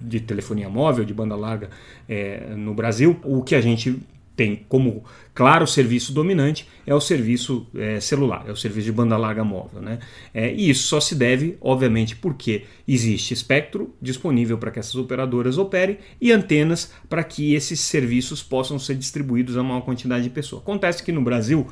de 0.00 0.20
telefonia 0.20 0.68
móvel, 0.68 1.04
de 1.04 1.12
banda 1.12 1.34
larga 1.34 1.70
é, 2.08 2.54
no 2.54 2.74
Brasil, 2.74 3.18
o 3.24 3.42
que 3.42 3.54
a 3.54 3.60
gente 3.60 4.00
tem 4.40 4.64
como 4.70 5.04
claro 5.34 5.66
serviço 5.66 6.14
dominante 6.14 6.66
é 6.86 6.94
o 6.94 7.00
serviço 7.00 7.66
é, 7.76 8.00
celular, 8.00 8.44
é 8.48 8.50
o 8.50 8.56
serviço 8.56 8.86
de 8.86 8.92
banda 8.92 9.14
larga 9.18 9.44
móvel. 9.44 9.82
Né? 9.82 9.98
É, 10.32 10.50
e 10.50 10.70
isso 10.70 10.84
só 10.84 10.98
se 10.98 11.14
deve, 11.14 11.58
obviamente, 11.60 12.16
porque 12.16 12.64
existe 12.88 13.34
espectro 13.34 13.94
disponível 14.00 14.56
para 14.56 14.70
que 14.70 14.78
essas 14.78 14.94
operadoras 14.94 15.58
operem 15.58 15.98
e 16.18 16.32
antenas 16.32 16.90
para 17.06 17.22
que 17.22 17.52
esses 17.52 17.80
serviços 17.80 18.42
possam 18.42 18.78
ser 18.78 18.94
distribuídos 18.94 19.58
a 19.58 19.62
maior 19.62 19.82
quantidade 19.82 20.24
de 20.24 20.30
pessoas. 20.30 20.62
Acontece 20.62 21.02
que 21.02 21.12
no 21.12 21.20
Brasil 21.20 21.66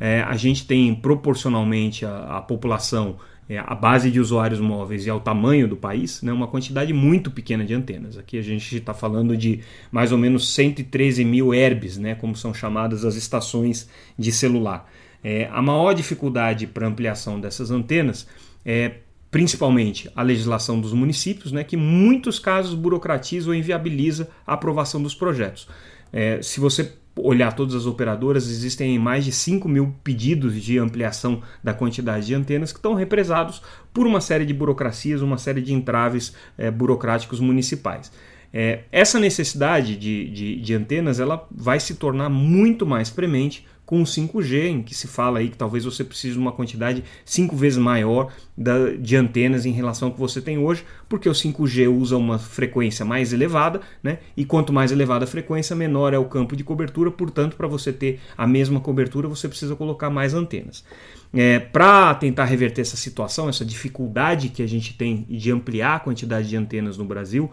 é, 0.00 0.22
a 0.22 0.34
gente 0.34 0.66
tem 0.66 0.94
proporcionalmente 0.94 2.06
a, 2.06 2.38
a 2.38 2.40
população 2.40 3.18
é, 3.48 3.58
a 3.58 3.74
base 3.74 4.10
de 4.10 4.20
usuários 4.20 4.60
móveis 4.60 5.06
e 5.06 5.10
ao 5.10 5.20
tamanho 5.20 5.68
do 5.68 5.76
país, 5.76 6.22
né, 6.22 6.32
uma 6.32 6.46
quantidade 6.46 6.92
muito 6.92 7.30
pequena 7.30 7.64
de 7.64 7.74
antenas. 7.74 8.16
Aqui 8.16 8.38
a 8.38 8.42
gente 8.42 8.76
está 8.76 8.94
falando 8.94 9.36
de 9.36 9.60
mais 9.92 10.12
ou 10.12 10.18
menos 10.18 10.54
113 10.54 11.24
mil 11.24 11.52
herbes, 11.52 11.98
né, 11.98 12.14
como 12.14 12.34
são 12.34 12.54
chamadas 12.54 13.04
as 13.04 13.16
estações 13.16 13.88
de 14.18 14.32
celular. 14.32 14.90
É, 15.22 15.48
a 15.52 15.60
maior 15.60 15.92
dificuldade 15.94 16.66
para 16.66 16.86
ampliação 16.86 17.40
dessas 17.40 17.70
antenas 17.70 18.26
é 18.64 18.96
principalmente 19.30 20.08
a 20.14 20.22
legislação 20.22 20.80
dos 20.80 20.92
municípios, 20.92 21.50
né, 21.50 21.64
que 21.64 21.76
em 21.76 21.78
muitos 21.78 22.38
casos 22.38 22.74
burocratiza 22.74 23.48
ou 23.48 23.54
inviabiliza 23.54 24.28
a 24.46 24.54
aprovação 24.54 25.02
dos 25.02 25.14
projetos. 25.14 25.68
É, 26.12 26.40
se 26.40 26.60
você 26.60 26.92
olhar 27.16 27.52
todas 27.52 27.74
as 27.74 27.86
operadoras, 27.86 28.48
existem 28.48 28.98
mais 28.98 29.24
de 29.24 29.32
5 29.32 29.68
mil 29.68 29.94
pedidos 30.02 30.60
de 30.60 30.78
ampliação 30.78 31.42
da 31.62 31.72
quantidade 31.72 32.26
de 32.26 32.34
antenas 32.34 32.72
que 32.72 32.78
estão 32.78 32.94
represados 32.94 33.62
por 33.92 34.06
uma 34.06 34.20
série 34.20 34.44
de 34.44 34.52
burocracias, 34.52 35.22
uma 35.22 35.38
série 35.38 35.62
de 35.62 35.72
entraves 35.72 36.34
é, 36.58 36.70
burocráticos 36.70 37.38
municipais. 37.38 38.10
É, 38.52 38.84
essa 38.92 39.18
necessidade 39.18 39.96
de, 39.96 40.30
de, 40.30 40.60
de, 40.60 40.74
antenas 40.74 41.18
ela 41.18 41.44
vai 41.50 41.80
se 41.80 41.96
tornar 41.96 42.28
muito 42.28 42.86
mais 42.86 43.10
premente 43.10 43.66
com 43.94 43.94
com 43.94 44.02
o 44.02 44.04
5G, 44.04 44.66
em 44.66 44.82
que 44.82 44.92
se 44.92 45.06
fala 45.06 45.38
aí 45.38 45.48
que 45.48 45.56
talvez 45.56 45.84
você 45.84 46.02
precise 46.02 46.32
de 46.34 46.38
uma 46.40 46.50
quantidade 46.50 47.04
cinco 47.24 47.54
vezes 47.54 47.78
maior 47.78 48.32
da, 48.56 48.90
de 48.90 49.14
antenas 49.14 49.64
em 49.64 49.70
relação 49.70 50.08
ao 50.08 50.14
que 50.14 50.18
você 50.18 50.40
tem 50.40 50.58
hoje, 50.58 50.84
porque 51.08 51.28
o 51.28 51.32
5G 51.32 51.88
usa 51.88 52.16
uma 52.16 52.36
frequência 52.36 53.04
mais 53.04 53.32
elevada, 53.32 53.80
né? 54.02 54.18
E 54.36 54.44
quanto 54.44 54.72
mais 54.72 54.90
elevada 54.90 55.24
a 55.24 55.28
frequência, 55.28 55.76
menor 55.76 56.12
é 56.12 56.18
o 56.18 56.24
campo 56.24 56.56
de 56.56 56.64
cobertura, 56.64 57.08
portanto, 57.08 57.56
para 57.56 57.68
você 57.68 57.92
ter 57.92 58.20
a 58.36 58.48
mesma 58.48 58.80
cobertura, 58.80 59.28
você 59.28 59.48
precisa 59.48 59.76
colocar 59.76 60.10
mais 60.10 60.34
antenas. 60.34 60.84
É, 61.32 61.60
para 61.60 62.14
tentar 62.14 62.44
reverter 62.44 62.80
essa 62.80 62.96
situação, 62.96 63.48
essa 63.48 63.64
dificuldade 63.64 64.48
que 64.48 64.62
a 64.62 64.68
gente 64.68 64.94
tem 64.94 65.24
de 65.28 65.52
ampliar 65.52 65.96
a 65.96 66.00
quantidade 66.00 66.48
de 66.48 66.56
antenas 66.56 66.96
no 66.96 67.04
Brasil, 67.04 67.50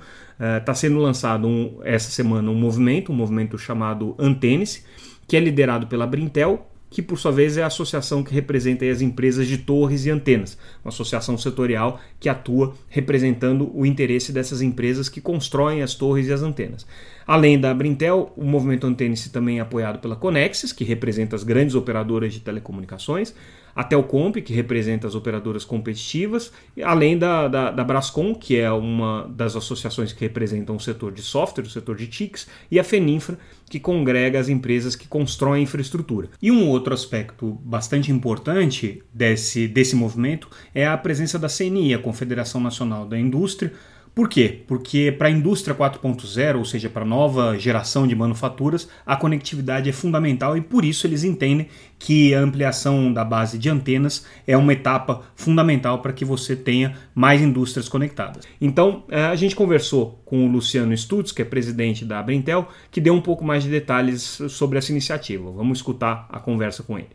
está 0.60 0.72
é, 0.72 0.76
sendo 0.76 1.00
lançado 1.00 1.48
um, 1.48 1.80
essa 1.84 2.10
semana 2.10 2.50
um 2.50 2.56
movimento, 2.56 3.12
um 3.12 3.16
movimento 3.16 3.58
chamado 3.58 4.16
Antênice, 4.18 4.84
que 5.32 5.38
é 5.38 5.40
liderado 5.40 5.88
pela 5.88 6.06
Brintel, 6.06 6.68
que 6.90 7.02
por 7.02 7.18
sua 7.18 7.32
vez 7.32 7.56
é 7.56 7.64
a 7.64 7.68
associação 7.68 8.22
que 8.22 8.34
representa 8.34 8.84
as 8.84 9.00
empresas 9.00 9.48
de 9.48 9.60
torres 9.60 10.06
e 10.06 10.10
antenas, 10.10 10.58
uma 10.84 10.90
associação 10.90 11.38
setorial 11.38 12.02
que 12.20 12.28
atua 12.28 12.74
representando 12.90 13.72
o 13.74 13.86
interesse 13.86 14.34
dessas 14.34 14.62
empresas 14.62 15.08
que 15.08 15.22
constroem 15.22 15.82
as 15.84 15.96
torres 15.96 16.28
e 16.28 16.34
as 16.34 16.42
antenas. 16.42 16.86
Além 17.26 17.58
da 17.58 17.74
Brintel, 17.74 18.34
o 18.36 18.44
movimento 18.44 18.86
Antênice 18.86 19.30
também 19.30 19.60
é 19.60 19.62
apoiado 19.62 20.00
pela 20.00 20.18
Conexis, 20.18 20.74
que 20.74 20.84
representa 20.84 21.34
as 21.34 21.46
grandes 21.46 21.76
operadoras 21.76 22.34
de 22.34 22.42
telecomunicações, 22.42 23.34
a 23.76 23.84
Telcomp, 23.84 24.42
que 24.42 24.54
representa 24.54 25.08
as 25.08 25.16
operadoras 25.16 25.64
competitivas, 25.64 26.52
além 26.84 27.18
da, 27.18 27.48
da, 27.48 27.72
da, 27.72 27.84
Brascom, 27.84 28.36
que 28.36 28.58
é 28.58 28.72
uma 28.72 29.28
das 29.30 29.56
associações 29.56 30.14
que 30.14 30.22
representam 30.22 30.76
o 30.76 30.80
setor 30.80 31.12
de 31.12 31.22
software, 31.22 31.64
o 31.64 31.70
setor 31.70 31.96
de 31.96 32.08
TICs, 32.08 32.48
e 32.70 32.80
a 32.80 32.84
Feninfra, 32.84 33.38
que 33.70 33.80
congrega 33.80 34.40
as 34.40 34.50
empresas 34.50 34.96
que 34.96 35.08
constroem 35.08 35.64
infraestrutura. 35.64 36.30
E 36.42 36.52
um 36.52 36.68
outro 36.68 36.94
aspecto 36.94 37.58
bastante 37.64 38.12
importante 38.12 39.02
desse, 39.14 39.68
desse 39.68 39.96
movimento 39.96 40.50
é 40.76 40.86
a 40.86 40.98
presença 40.98 41.40
da 41.40 41.48
CNI, 41.48 41.94
a 41.94 42.00
Confederação 42.00 42.60
Nacional 42.60 43.06
da 43.06 43.18
Indústria, 43.18 43.74
por 44.14 44.28
quê? 44.28 44.64
Porque 44.68 45.10
para 45.10 45.30
a 45.30 45.32
indústria 45.32 45.74
4.0, 45.74 46.58
ou 46.58 46.66
seja, 46.66 46.90
para 46.90 47.04
a 47.04 47.08
nova 47.08 47.58
geração 47.58 48.06
de 48.06 48.14
manufaturas, 48.14 48.90
a 49.06 49.16
conectividade 49.16 49.90
é 49.90 49.94
fundamental 49.94 50.58
e 50.58 50.62
por 50.62 50.84
isso 50.84 51.08
eles 51.08 51.24
entendem 51.24 51.68
que 51.98 52.34
a 52.34 52.42
ampliação 52.42 53.14
da 53.14 53.24
base 53.24 53.58
de 53.58 53.70
antenas 53.70 54.26
é 54.46 54.58
uma 54.58 54.74
etapa 54.74 55.22
fundamental 55.34 56.02
para 56.02 56.12
que 56.12 56.26
você 56.26 56.58
tenha 56.58 56.98
mais 57.16 57.42
indústrias 57.42 57.88
conectadas. 57.88 58.46
Então, 58.60 59.06
eh, 59.08 59.24
a 59.24 59.36
gente 59.36 59.56
conversou 59.56 60.22
com 60.26 60.46
o 60.46 60.52
Luciano 60.52 60.96
Stutz, 60.98 61.32
que 61.32 61.42
é 61.42 61.46
presidente 61.46 62.04
da 62.04 62.22
Brintel, 62.22 62.68
que 62.92 63.00
deu 63.00 63.14
um 63.14 63.22
pouco 63.22 63.46
mais 63.46 63.64
de 63.64 63.70
detalhes 63.70 64.42
sobre 64.50 64.78
essa 64.78 64.92
iniciativa. 64.92 65.50
Vamos 65.52 65.78
escutar 65.78 66.28
a 66.30 66.40
conversa 66.40 66.84
com 66.84 67.00
ele. 67.00 67.10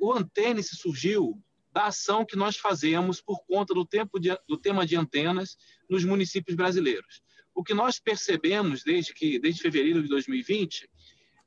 O 0.00 0.12
Antênis 0.12 0.68
surgiu 0.70 1.36
da 1.72 1.86
ação 1.86 2.24
que 2.24 2.36
nós 2.36 2.56
fazemos 2.56 3.20
por 3.20 3.44
conta 3.46 3.72
do, 3.72 3.84
tempo 3.84 4.18
de, 4.18 4.36
do 4.48 4.56
tema 4.56 4.86
de 4.86 4.96
antenas 4.96 5.56
nos 5.88 6.04
municípios 6.04 6.56
brasileiros. 6.56 7.22
O 7.54 7.62
que 7.62 7.74
nós 7.74 7.98
percebemos 7.98 8.82
desde, 8.82 9.12
que, 9.12 9.38
desde 9.38 9.62
fevereiro 9.62 10.02
de 10.02 10.08
2020 10.08 10.88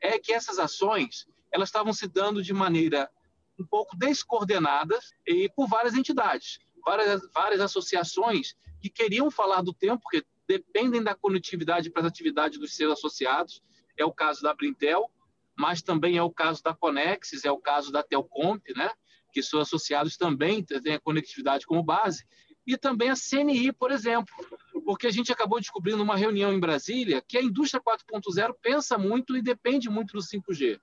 é 0.01 0.19
que 0.19 0.33
essas 0.33 0.59
ações 0.59 1.25
elas 1.51 1.69
estavam 1.69 1.93
se 1.93 2.07
dando 2.07 2.41
de 2.41 2.53
maneira 2.53 3.09
um 3.59 3.65
pouco 3.65 3.95
descoordenada 3.95 4.97
e 5.25 5.49
por 5.55 5.67
várias 5.67 5.93
entidades, 5.93 6.59
várias, 6.83 7.21
várias 7.31 7.61
associações 7.61 8.55
que 8.81 8.89
queriam 8.89 9.29
falar 9.29 9.61
do 9.61 9.73
tempo, 9.73 10.01
porque 10.01 10.25
dependem 10.47 11.01
da 11.01 11.15
conectividade 11.15 11.89
para 11.89 12.01
as 12.01 12.07
atividades 12.07 12.59
dos 12.59 12.75
seus 12.75 12.93
associados. 12.93 13.61
É 13.95 14.03
o 14.03 14.11
caso 14.11 14.41
da 14.41 14.53
Brintel, 14.53 15.09
mas 15.55 15.81
também 15.81 16.17
é 16.17 16.23
o 16.23 16.31
caso 16.31 16.61
da 16.63 16.73
Conexis, 16.73 17.45
é 17.45 17.51
o 17.51 17.59
caso 17.59 17.91
da 17.91 18.03
Telcomp, 18.03 18.61
né? 18.75 18.89
Que 19.33 19.41
seus 19.41 19.63
associados 19.63 20.15
também 20.15 20.63
têm 20.63 20.93
a 20.93 20.99
conectividade 20.99 21.65
como 21.65 21.83
base, 21.83 22.23
e 22.65 22.77
também 22.77 23.09
a 23.09 23.15
CNI, 23.15 23.73
por 23.73 23.91
exemplo, 23.91 24.33
porque 24.85 25.07
a 25.07 25.11
gente 25.11 25.31
acabou 25.31 25.59
descobrindo 25.59 25.97
numa 25.97 26.15
reunião 26.15 26.53
em 26.53 26.59
Brasília 26.59 27.21
que 27.27 27.37
a 27.37 27.41
indústria 27.41 27.81
4.0 27.81 28.53
pensa 28.61 28.97
muito 28.97 29.35
e 29.35 29.41
depende 29.41 29.89
muito 29.89 30.13
do 30.13 30.19
5G. 30.19 30.79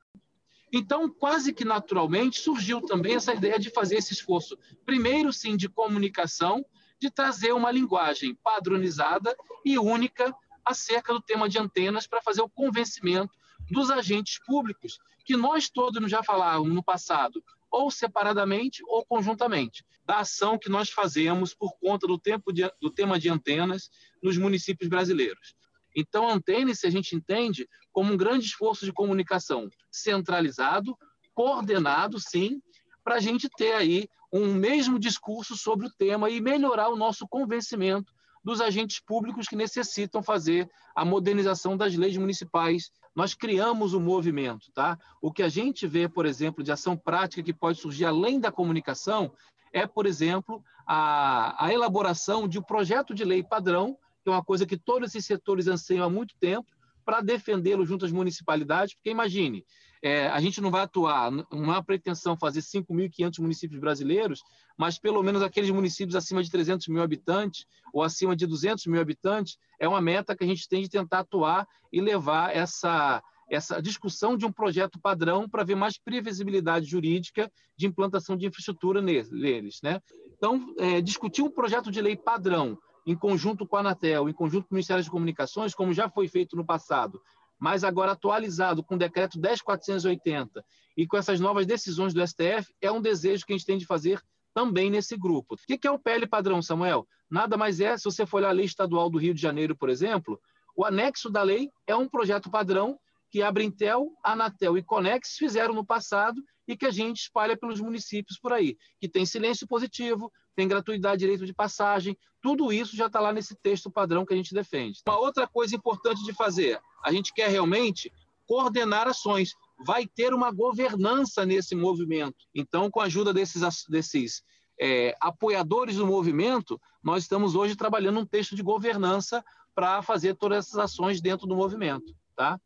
Então, 0.73 1.09
quase 1.09 1.53
que 1.53 1.65
naturalmente, 1.65 2.39
surgiu 2.39 2.81
também 2.81 3.15
essa 3.15 3.35
ideia 3.35 3.59
de 3.59 3.71
fazer 3.71 3.97
esse 3.97 4.13
esforço. 4.13 4.59
Primeiro, 4.85 5.33
sim, 5.33 5.57
de 5.57 5.69
comunicação, 5.69 6.65
de 7.01 7.11
trazer 7.11 7.53
uma 7.53 7.71
linguagem 7.71 8.35
padronizada 8.35 9.35
e 9.65 9.79
única 9.79 10.33
acerca 10.65 11.13
do 11.13 11.21
tema 11.21 11.49
de 11.49 11.59
antenas 11.59 12.07
para 12.07 12.23
fazer 12.23 12.43
o 12.43 12.49
convencimento 12.49 13.33
dos 13.71 13.91
agentes 13.91 14.39
públicos, 14.45 14.99
que 15.25 15.37
nós 15.37 15.69
todos 15.71 16.11
já 16.11 16.23
falávamos 16.23 16.75
no 16.75 16.83
passado, 16.83 17.43
ou 17.71 17.91
separadamente 17.91 18.83
ou 18.87 19.05
conjuntamente, 19.05 19.85
da 20.05 20.19
ação 20.19 20.59
que 20.59 20.69
nós 20.69 20.91
fazemos 20.91 21.55
por 21.55 21.73
conta 21.79 22.07
do, 22.07 22.19
tempo 22.19 22.53
de, 22.53 22.71
do 22.81 22.91
tema 22.91 23.19
de 23.19 23.29
antenas 23.29 23.91
nos 24.23 24.37
municípios 24.37 24.89
brasileiros. 24.89 25.55
Então, 25.95 26.29
a 26.29 26.33
Antênice 26.33 26.87
a 26.87 26.91
gente 26.91 27.15
entende 27.15 27.69
como 27.93 28.13
um 28.13 28.17
grande 28.17 28.47
esforço 28.47 28.85
de 28.85 28.93
comunicação 28.93 29.69
centralizado, 29.91 30.97
coordenado, 31.35 32.19
sim, 32.21 32.61
para 33.03 33.17
a 33.17 33.21
gente 33.21 33.49
ter 33.57 33.73
aí 33.73 34.09
um 34.33 34.55
mesmo 34.55 34.99
discurso 34.99 35.57
sobre 35.57 35.87
o 35.87 35.91
tema 35.91 36.31
e 36.31 36.41
melhorar 36.41 36.89
o 36.89 36.97
nosso 36.97 37.27
convencimento 37.29 38.13
dos 38.45 38.61
agentes 38.61 39.01
públicos 39.01 39.49
que 39.49 39.57
necessitam 39.57 40.23
fazer 40.23 40.69
a 40.95 41.05
modernização 41.05 41.77
das 41.77 41.95
leis 41.95 42.17
municipais. 42.17 42.91
Nós 43.15 43.35
criamos 43.35 43.93
o 43.93 43.99
um 43.99 44.03
movimento, 44.03 44.71
tá? 44.73 44.99
O 45.21 45.33
que 45.33 45.43
a 45.43 45.49
gente 45.49 45.87
vê, 45.87 46.09
por 46.09 46.27
exemplo, 46.27 46.63
de 46.63 46.71
ação 46.71 46.97
prática 46.97 47.43
que 47.43 47.53
pode 47.53 47.79
surgir 47.81 48.05
além 48.05 48.39
da 48.39 48.53
comunicação 48.53 49.33
é, 49.73 49.87
por 49.87 50.07
exemplo, 50.07 50.63
a, 50.87 51.65
a 51.65 51.73
elaboração 51.73 52.49
de 52.49 52.59
um 52.59 52.63
projeto 52.63 53.15
de 53.15 53.25
lei 53.25 53.43
padrão, 53.43 53.97
que 54.23 54.29
é 54.29 54.33
uma 54.33 54.45
coisa 54.45 54.67
que 54.67 54.77
todos 54.77 55.11
esses 55.11 55.25
setores 55.25 55.69
anseiam 55.69 56.05
há 56.05 56.11
muito 56.11 56.35
tempo, 56.39 56.67
para 57.05 57.21
defendê-lo 57.21 57.85
junto 57.85 58.05
às 58.05 58.13
municipalidades, 58.13 58.95
porque 58.95 59.11
imagine, 59.11 59.65
é, 60.03 60.29
a 60.29 60.41
gente 60.41 60.61
não 60.61 60.71
vai 60.71 60.83
atuar, 60.83 61.31
não 61.31 61.71
há 61.71 61.83
pretensão 61.83 62.37
fazer 62.37 62.61
5.500 62.61 63.39
municípios 63.41 63.81
brasileiros, 63.81 64.43
mas 64.77 64.99
pelo 64.99 65.23
menos 65.23 65.43
aqueles 65.43 65.71
municípios 65.71 66.17
acima 66.17 66.43
de 66.43 66.51
300 66.51 66.89
mil 66.89 67.03
habitantes 67.03 67.67
ou 67.93 68.03
acima 68.03 68.35
de 68.35 68.47
200 68.47 68.87
mil 68.87 69.01
habitantes, 69.01 69.59
é 69.79 69.87
uma 69.87 70.01
meta 70.01 70.35
que 70.35 70.43
a 70.43 70.47
gente 70.47 70.69
tem 70.69 70.83
de 70.83 70.89
tentar 70.89 71.21
atuar 71.21 71.69
e 71.93 72.01
levar 72.01 72.55
essa, 72.57 73.23
essa 73.51 73.81
discussão 73.83 74.37
de 74.37 74.47
um 74.47 74.53
projeto 74.53 74.99
padrão 74.99 75.47
para 75.47 75.65
ver 75.65 75.75
mais 75.75 75.99
previsibilidade 75.99 76.87
jurídica 76.87 77.53
de 77.77 77.87
implantação 77.87 78.37
de 78.37 78.47
infraestrutura 78.47 79.03
neles. 79.03 79.81
Né? 79.83 80.01
Então, 80.37 80.75
é, 80.79 81.01
discutir 81.03 81.43
um 81.43 81.51
projeto 81.51 81.91
de 81.91 82.01
lei 82.01 82.17
padrão 82.17 82.79
em 83.07 83.17
conjunto 83.17 83.67
com 83.67 83.77
a 83.77 83.81
Anatel, 83.81 84.29
em 84.29 84.33
conjunto 84.33 84.69
com 84.69 84.75
o 84.75 84.77
Ministério 84.77 85.03
das 85.03 85.11
Comunicações, 85.11 85.75
como 85.75 85.93
já 85.93 86.09
foi 86.09 86.29
feito 86.29 86.57
no 86.57 86.65
passado, 86.65 87.21
mas 87.61 87.85
agora 87.85 88.13
atualizado 88.13 88.83
com 88.83 88.95
o 88.95 88.99
decreto 88.99 89.39
10480 89.39 90.65
e 90.97 91.07
com 91.07 91.17
essas 91.17 91.39
novas 91.39 91.67
decisões 91.67 92.15
do 92.15 92.27
STF, 92.27 92.75
é 92.81 92.91
um 92.91 93.01
desejo 93.01 93.45
que 93.45 93.53
a 93.53 93.57
gente 93.57 93.67
tem 93.67 93.79
de 93.79 93.87
fazer 93.87 94.21
também 94.55 94.91
nesse 94.91 95.17
grupo. 95.17 95.55
O 95.55 95.59
que 95.59 95.87
é 95.87 95.91
o 95.91 95.99
PL 95.99 96.27
padrão, 96.27 96.61
Samuel? 96.61 97.07
Nada 97.31 97.57
mais 97.57 97.81
é, 97.81 97.97
se 97.97 98.05
você 98.05 98.27
for 98.27 98.39
olhar 98.39 98.49
a 98.49 98.53
lei 98.53 98.65
estadual 98.65 99.09
do 99.09 99.19
Rio 99.19 99.35
de 99.35 99.41
Janeiro, 99.41 99.77
por 99.77 99.89
exemplo, 99.89 100.41
o 100.77 100.85
anexo 100.85 101.31
da 101.31 101.43
lei 101.43 101.71
é 101.87 101.95
um 101.95 102.09
projeto 102.09 102.51
padrão 102.51 102.99
que 103.31 103.43
a 103.43 103.53
Brintel, 103.53 104.11
Anatel 104.25 104.77
e 104.77 104.83
Conex 104.83 105.37
fizeram 105.37 105.73
no 105.73 105.87
passado 105.87 106.43
e 106.67 106.77
que 106.77 106.87
a 106.87 106.91
gente 106.91 107.23
espalha 107.23 107.57
pelos 107.57 107.81
municípios 107.81 108.39
por 108.39 108.53
aí, 108.53 108.77
que 108.99 109.09
tem 109.09 109.25
silêncio 109.25 109.67
positivo, 109.67 110.33
tem 110.61 110.69
gratuidade, 110.69 111.21
direito 111.21 111.47
de 111.47 111.55
passagem, 111.55 112.15
tudo 112.43 112.71
isso 112.71 112.95
já 112.95 113.07
está 113.07 113.19
lá 113.19 113.33
nesse 113.33 113.55
texto 113.55 113.91
padrão 113.91 114.27
que 114.27 114.35
a 114.35 114.37
gente 114.37 114.53
defende. 114.53 115.01
Uma 115.09 115.19
outra 115.19 115.49
coisa 115.49 115.75
importante 115.75 116.23
de 116.23 116.35
fazer, 116.35 116.79
a 117.03 117.11
gente 117.11 117.33
quer 117.33 117.49
realmente 117.49 118.13
coordenar 118.47 119.09
ações, 119.09 119.55
vai 119.87 120.07
ter 120.07 120.35
uma 120.35 120.51
governança 120.51 121.47
nesse 121.47 121.75
movimento. 121.75 122.47
Então, 122.55 122.91
com 122.91 123.01
a 123.01 123.05
ajuda 123.05 123.33
desses, 123.33 123.63
desses 123.89 124.43
é, 124.79 125.17
apoiadores 125.19 125.97
do 125.97 126.07
movimento, 126.07 126.79
nós 127.03 127.23
estamos 127.23 127.55
hoje 127.55 127.75
trabalhando 127.75 128.21
um 128.21 128.27
texto 128.27 128.55
de 128.55 128.63
governança 128.63 129.43
para 129.75 130.03
fazer 130.03 130.35
todas 130.35 130.67
essas 130.67 130.79
ações 130.79 131.23
dentro 131.23 131.47
do 131.47 131.57
movimento, 131.57 132.15
tá? 132.37 132.61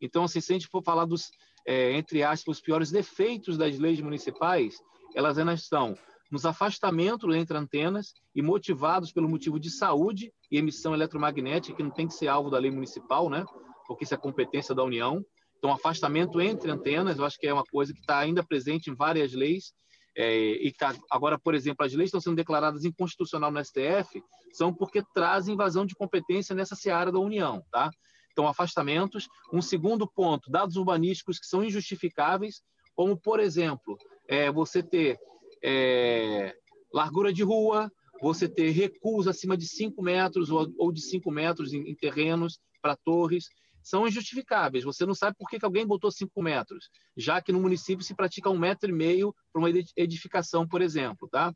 Então, 0.00 0.24
assim, 0.24 0.40
se 0.40 0.52
a 0.52 0.56
gente 0.56 0.66
for 0.66 0.82
falar 0.82 1.04
dos, 1.04 1.30
é, 1.64 1.92
entre 1.92 2.24
aspas, 2.24 2.56
os 2.56 2.60
piores 2.60 2.90
defeitos 2.90 3.56
das 3.56 3.78
leis 3.78 4.00
municipais, 4.00 4.82
elas 5.14 5.38
ainda 5.38 5.54
estão 5.54 5.96
nos 6.30 6.44
afastamentos 6.44 7.34
entre 7.34 7.56
antenas 7.56 8.14
e 8.34 8.42
motivados 8.42 9.12
pelo 9.12 9.28
motivo 9.28 9.58
de 9.60 9.70
saúde 9.70 10.32
e 10.50 10.58
emissão 10.58 10.94
eletromagnética, 10.94 11.76
que 11.76 11.82
não 11.82 11.90
tem 11.90 12.08
que 12.08 12.14
ser 12.14 12.28
alvo 12.28 12.50
da 12.50 12.58
lei 12.58 12.70
municipal, 12.70 13.30
né? 13.30 13.44
porque 13.86 14.04
isso 14.04 14.14
é 14.14 14.16
competência 14.16 14.74
da 14.74 14.82
União. 14.82 15.24
Então, 15.58 15.72
afastamento 15.72 16.40
entre 16.40 16.70
antenas, 16.70 17.18
eu 17.18 17.24
acho 17.24 17.38
que 17.38 17.46
é 17.46 17.52
uma 17.52 17.64
coisa 17.64 17.92
que 17.92 18.00
está 18.00 18.18
ainda 18.18 18.44
presente 18.44 18.90
em 18.90 18.94
várias 18.94 19.32
leis, 19.32 19.72
é, 20.18 20.34
e 20.34 20.72
tá, 20.72 20.94
agora, 21.10 21.38
por 21.38 21.54
exemplo, 21.54 21.84
as 21.84 21.92
leis 21.92 22.08
estão 22.08 22.20
sendo 22.20 22.36
declaradas 22.36 22.84
inconstitucional 22.84 23.50
no 23.50 23.62
STF, 23.62 24.22
são 24.50 24.72
porque 24.72 25.02
trazem 25.14 25.54
invasão 25.54 25.84
de 25.84 25.94
competência 25.94 26.54
nessa 26.54 26.74
seara 26.74 27.12
da 27.12 27.18
União. 27.18 27.62
Tá? 27.70 27.90
Então, 28.32 28.48
afastamentos. 28.48 29.28
Um 29.52 29.60
segundo 29.60 30.06
ponto, 30.06 30.50
dados 30.50 30.76
urbanísticos 30.76 31.38
que 31.38 31.46
são 31.46 31.62
injustificáveis, 31.62 32.62
como, 32.94 33.14
por 33.14 33.40
exemplo, 33.40 33.98
é, 34.26 34.50
você 34.50 34.82
ter 34.82 35.18
é, 35.62 36.54
largura 36.92 37.32
de 37.32 37.42
rua, 37.42 37.90
você 38.20 38.48
ter 38.48 38.70
recuos 38.70 39.28
acima 39.28 39.56
de 39.56 39.66
5 39.68 40.02
metros 40.02 40.50
ou, 40.50 40.72
ou 40.78 40.92
de 40.92 41.02
5 41.02 41.30
metros 41.30 41.72
em, 41.72 41.90
em 41.90 41.94
terrenos 41.94 42.58
para 42.80 42.96
torres, 42.96 43.48
são 43.82 44.06
injustificáveis. 44.06 44.84
Você 44.84 45.06
não 45.06 45.14
sabe 45.14 45.36
por 45.38 45.48
que, 45.48 45.58
que 45.58 45.64
alguém 45.64 45.86
botou 45.86 46.10
5 46.10 46.42
metros, 46.42 46.88
já 47.16 47.40
que 47.40 47.52
no 47.52 47.60
município 47.60 48.04
se 48.04 48.14
pratica 48.14 48.50
um 48.50 48.58
metro 48.58 48.90
e 48.90 48.92
meio 48.92 49.34
para 49.52 49.60
uma 49.60 49.70
edificação, 49.96 50.66
por 50.66 50.82
exemplo. 50.82 51.28
Tá? 51.28 51.54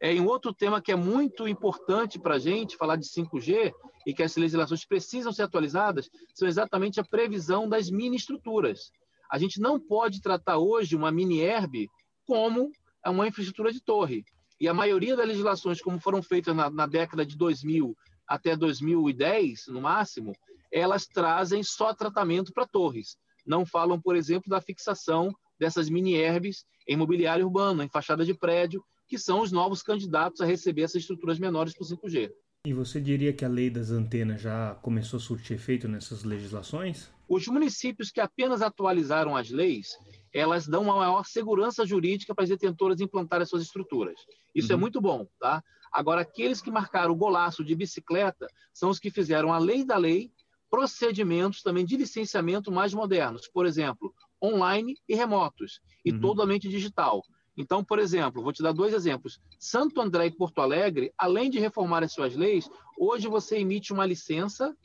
É, 0.00 0.12
um 0.14 0.26
outro 0.26 0.52
tema 0.52 0.80
que 0.80 0.92
é 0.92 0.96
muito 0.96 1.48
importante 1.48 2.20
para 2.20 2.34
a 2.34 2.38
gente 2.38 2.76
falar 2.76 2.96
de 2.96 3.06
5G 3.06 3.72
e 4.06 4.14
que 4.14 4.22
as 4.22 4.36
legislações 4.36 4.84
precisam 4.84 5.32
ser 5.32 5.42
atualizadas 5.42 6.08
são 6.34 6.46
exatamente 6.46 7.00
a 7.00 7.04
previsão 7.04 7.68
das 7.68 7.90
mini 7.90 8.16
estruturas. 8.16 8.90
A 9.30 9.38
gente 9.38 9.60
não 9.60 9.80
pode 9.80 10.20
tratar 10.20 10.58
hoje 10.58 10.94
uma 10.94 11.10
mini 11.10 11.40
herb 11.40 11.88
como 12.26 12.70
uma 13.10 13.26
infraestrutura 13.26 13.72
de 13.72 13.80
torre. 13.80 14.24
E 14.60 14.68
a 14.68 14.74
maioria 14.74 15.16
das 15.16 15.26
legislações, 15.26 15.80
como 15.80 15.98
foram 15.98 16.22
feitas 16.22 16.54
na, 16.54 16.70
na 16.70 16.86
década 16.86 17.26
de 17.26 17.36
2000 17.36 17.96
até 18.26 18.56
2010, 18.56 19.66
no 19.68 19.80
máximo, 19.80 20.32
elas 20.70 21.06
trazem 21.06 21.62
só 21.62 21.92
tratamento 21.92 22.52
para 22.52 22.66
torres. 22.66 23.16
Não 23.46 23.66
falam, 23.66 24.00
por 24.00 24.16
exemplo, 24.16 24.48
da 24.48 24.60
fixação 24.60 25.34
dessas 25.58 25.88
mini 25.88 26.14
herbes 26.14 26.64
em 26.88 26.96
mobiliário 26.96 27.44
urbano, 27.44 27.82
em 27.82 27.88
fachada 27.88 28.24
de 28.24 28.34
prédio, 28.34 28.82
que 29.06 29.18
são 29.18 29.42
os 29.42 29.52
novos 29.52 29.82
candidatos 29.82 30.40
a 30.40 30.46
receber 30.46 30.82
essas 30.82 31.02
estruturas 31.02 31.38
menores 31.38 31.74
para 31.74 31.84
o 31.84 31.86
5G. 31.86 32.32
E 32.64 32.72
você 32.72 33.00
diria 33.00 33.32
que 33.32 33.44
a 33.44 33.48
lei 33.48 33.68
das 33.68 33.90
antenas 33.90 34.40
já 34.40 34.76
começou 34.76 35.16
a 35.16 35.20
surtir 35.20 35.56
efeito 35.56 35.88
nessas 35.88 36.22
legislações? 36.22 37.10
Os 37.34 37.48
municípios 37.48 38.10
que 38.10 38.20
apenas 38.20 38.60
atualizaram 38.60 39.34
as 39.34 39.48
leis, 39.48 39.96
elas 40.34 40.68
dão 40.68 40.82
uma 40.82 40.96
maior 40.96 41.24
segurança 41.24 41.86
jurídica 41.86 42.34
para 42.34 42.44
as 42.44 42.50
detentoras 42.50 43.00
implantarem 43.00 43.46
suas 43.46 43.62
estruturas. 43.62 44.20
Isso 44.54 44.70
é 44.70 44.74
uhum. 44.74 44.78
é 44.78 44.82
muito 44.82 45.00
bom, 45.00 45.26
tá? 45.40 45.64
Agora, 45.90 46.20
aqueles 46.20 46.60
que 46.60 46.70
marcaram 46.70 47.10
o 47.10 47.16
golaço 47.16 47.64
de 47.64 47.74
bicicleta 47.74 48.46
são 48.70 48.90
os 48.90 48.98
que 48.98 49.10
fizeram 49.10 49.50
a 49.50 49.56
lei 49.56 49.82
da 49.82 49.96
lei 49.96 50.30
procedimentos 50.70 51.62
também 51.62 51.86
de 51.86 51.96
licenciamento 51.96 52.70
mais 52.70 52.92
modernos, 52.92 53.48
por 53.48 53.64
exemplo, 53.64 54.14
online 54.42 54.98
e 55.08 55.14
remotos, 55.14 55.80
e 56.04 56.12
uhum. 56.12 56.20
totalmente 56.20 56.68
digital. 56.68 57.22
Então, 57.56 57.82
por 57.82 57.98
exemplo, 57.98 58.42
vou 58.42 58.52
te 58.52 58.62
dar 58.62 58.72
dois 58.72 58.92
exemplos. 58.92 59.40
Santo 59.58 60.02
André 60.02 60.26
e 60.26 60.36
Porto 60.36 60.60
Alegre, 60.60 61.10
além 61.16 61.48
de 61.48 61.58
reformar 61.58 62.02
as 62.02 62.12
suas 62.12 62.36
leis, 62.36 62.68
hoje 62.98 63.26
você 63.26 63.56
emite 63.56 63.90
uma 63.90 64.04
licença 64.04 64.76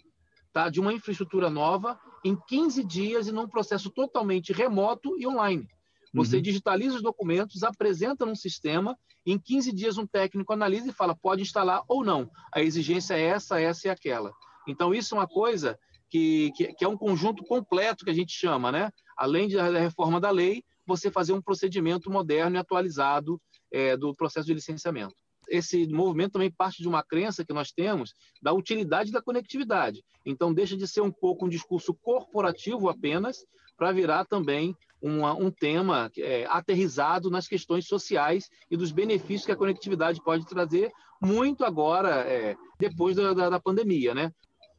tá, 0.54 0.70
de 0.70 0.80
uma 0.80 0.94
infraestrutura 0.94 1.50
nova 1.50 2.00
em 2.24 2.36
15 2.36 2.84
dias 2.84 3.28
e 3.28 3.32
num 3.32 3.48
processo 3.48 3.90
totalmente 3.90 4.54
remoto 4.54 5.16
e 5.20 5.28
online. 5.28 5.68
Você 6.14 6.38
uhum. 6.38 6.42
digitaliza 6.42 6.96
os 6.96 7.02
documentos, 7.02 7.64
apresenta 7.64 8.26
num 8.26 8.36
sistema, 8.36 8.98
em 9.26 9.38
15 9.38 9.72
dias 9.74 9.98
um 9.98 10.08
técnico 10.08 10.54
analisa 10.54 10.90
e 10.90 10.94
fala 10.94 11.16
pode 11.16 11.42
instalar 11.42 11.84
ou 11.88 12.04
não. 12.04 12.30
A 12.54 12.62
exigência 12.62 13.14
é 13.14 13.22
essa, 13.22 13.60
essa 13.60 13.88
e 13.88 13.92
aquela. 13.92 14.34
Então, 14.68 14.94
isso 14.94 15.16
é 15.16 15.18
uma 15.18 15.28
coisa 15.28 15.78
que, 16.10 16.52
que, 16.56 16.74
que, 16.74 16.86
é 16.86 16.88
um 16.88 16.98
conjunto 16.98 17.44
completo 17.44 18.06
que 18.06 18.12
a 18.12 18.14
gente 18.14 18.32
chama, 18.32 18.72
né? 18.72 18.92
Além 19.18 19.50
da 19.50 19.80
reforma 19.80 20.20
da 20.20 20.32
lei, 20.32 20.64
você 20.86 21.12
fazer 21.12 21.34
um 21.34 21.42
procedimento 21.42 22.10
moderno 22.10 22.56
e 22.56 22.60
atualizado 22.60 23.40
é, 23.72 23.98
do 23.98 24.14
processo 24.16 24.48
de 24.48 24.54
licenciamento. 24.54 25.16
Esse 25.50 25.88
movimento 25.88 26.34
também 26.34 26.52
parte 26.52 26.82
de 26.82 26.88
uma 26.88 27.04
crença 27.04 27.46
que 27.46 27.54
nós 27.54 27.72
temos 27.72 28.14
da 28.42 28.54
utilidade 28.54 29.12
da 29.12 29.22
conectividade. 29.22 30.04
Então, 30.26 30.54
deixa 30.54 30.76
de 30.76 30.88
ser 30.88 31.02
um 31.02 31.12
pouco 31.12 31.46
um 31.46 31.50
discurso 31.50 31.94
corporativo 31.94 32.90
apenas, 32.90 33.46
para 33.78 33.92
virar 33.92 34.26
também 34.26 34.76
uma, 35.02 35.34
um 35.34 35.52
tema 35.52 36.12
é, 36.18 36.46
aterrizado 36.50 37.30
nas 37.30 37.48
questões 37.48 37.86
sociais 37.88 38.50
e 38.70 38.76
dos 38.76 38.92
benefícios 38.92 39.46
que 39.46 39.52
a 39.52 39.56
conectividade 39.56 40.22
pode 40.24 40.46
trazer, 40.46 40.92
muito 41.22 41.64
agora, 41.64 42.22
é, 42.22 42.56
depois 42.80 43.16
da, 43.16 43.34
da, 43.34 43.50
da 43.50 43.60
pandemia. 43.60 44.14
Né? 44.16 44.32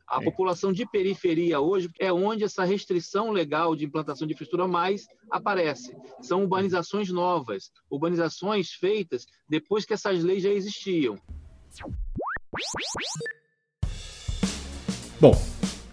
A 0.09 0.23
população 0.23 0.73
de 0.73 0.87
periferia 0.87 1.61
hoje 1.61 1.91
é 2.01 2.11
onde 2.11 2.43
essa 2.43 2.65
restrição 2.65 3.31
legal 3.31 3.77
de 3.77 3.85
implantação 3.85 4.27
de 4.27 4.33
infraestrutura 4.33 4.67
mais 4.67 5.07
aparece. 5.31 5.95
São 6.23 6.45
urbanizações 6.45 7.11
novas, 7.11 7.71
urbanizações 7.91 8.71
feitas 8.71 9.27
depois 9.47 9.85
que 9.85 9.93
essas 9.93 10.25
leis 10.25 10.43
já 10.43 10.49
existiam. 10.49 11.19
Bom, 15.21 15.39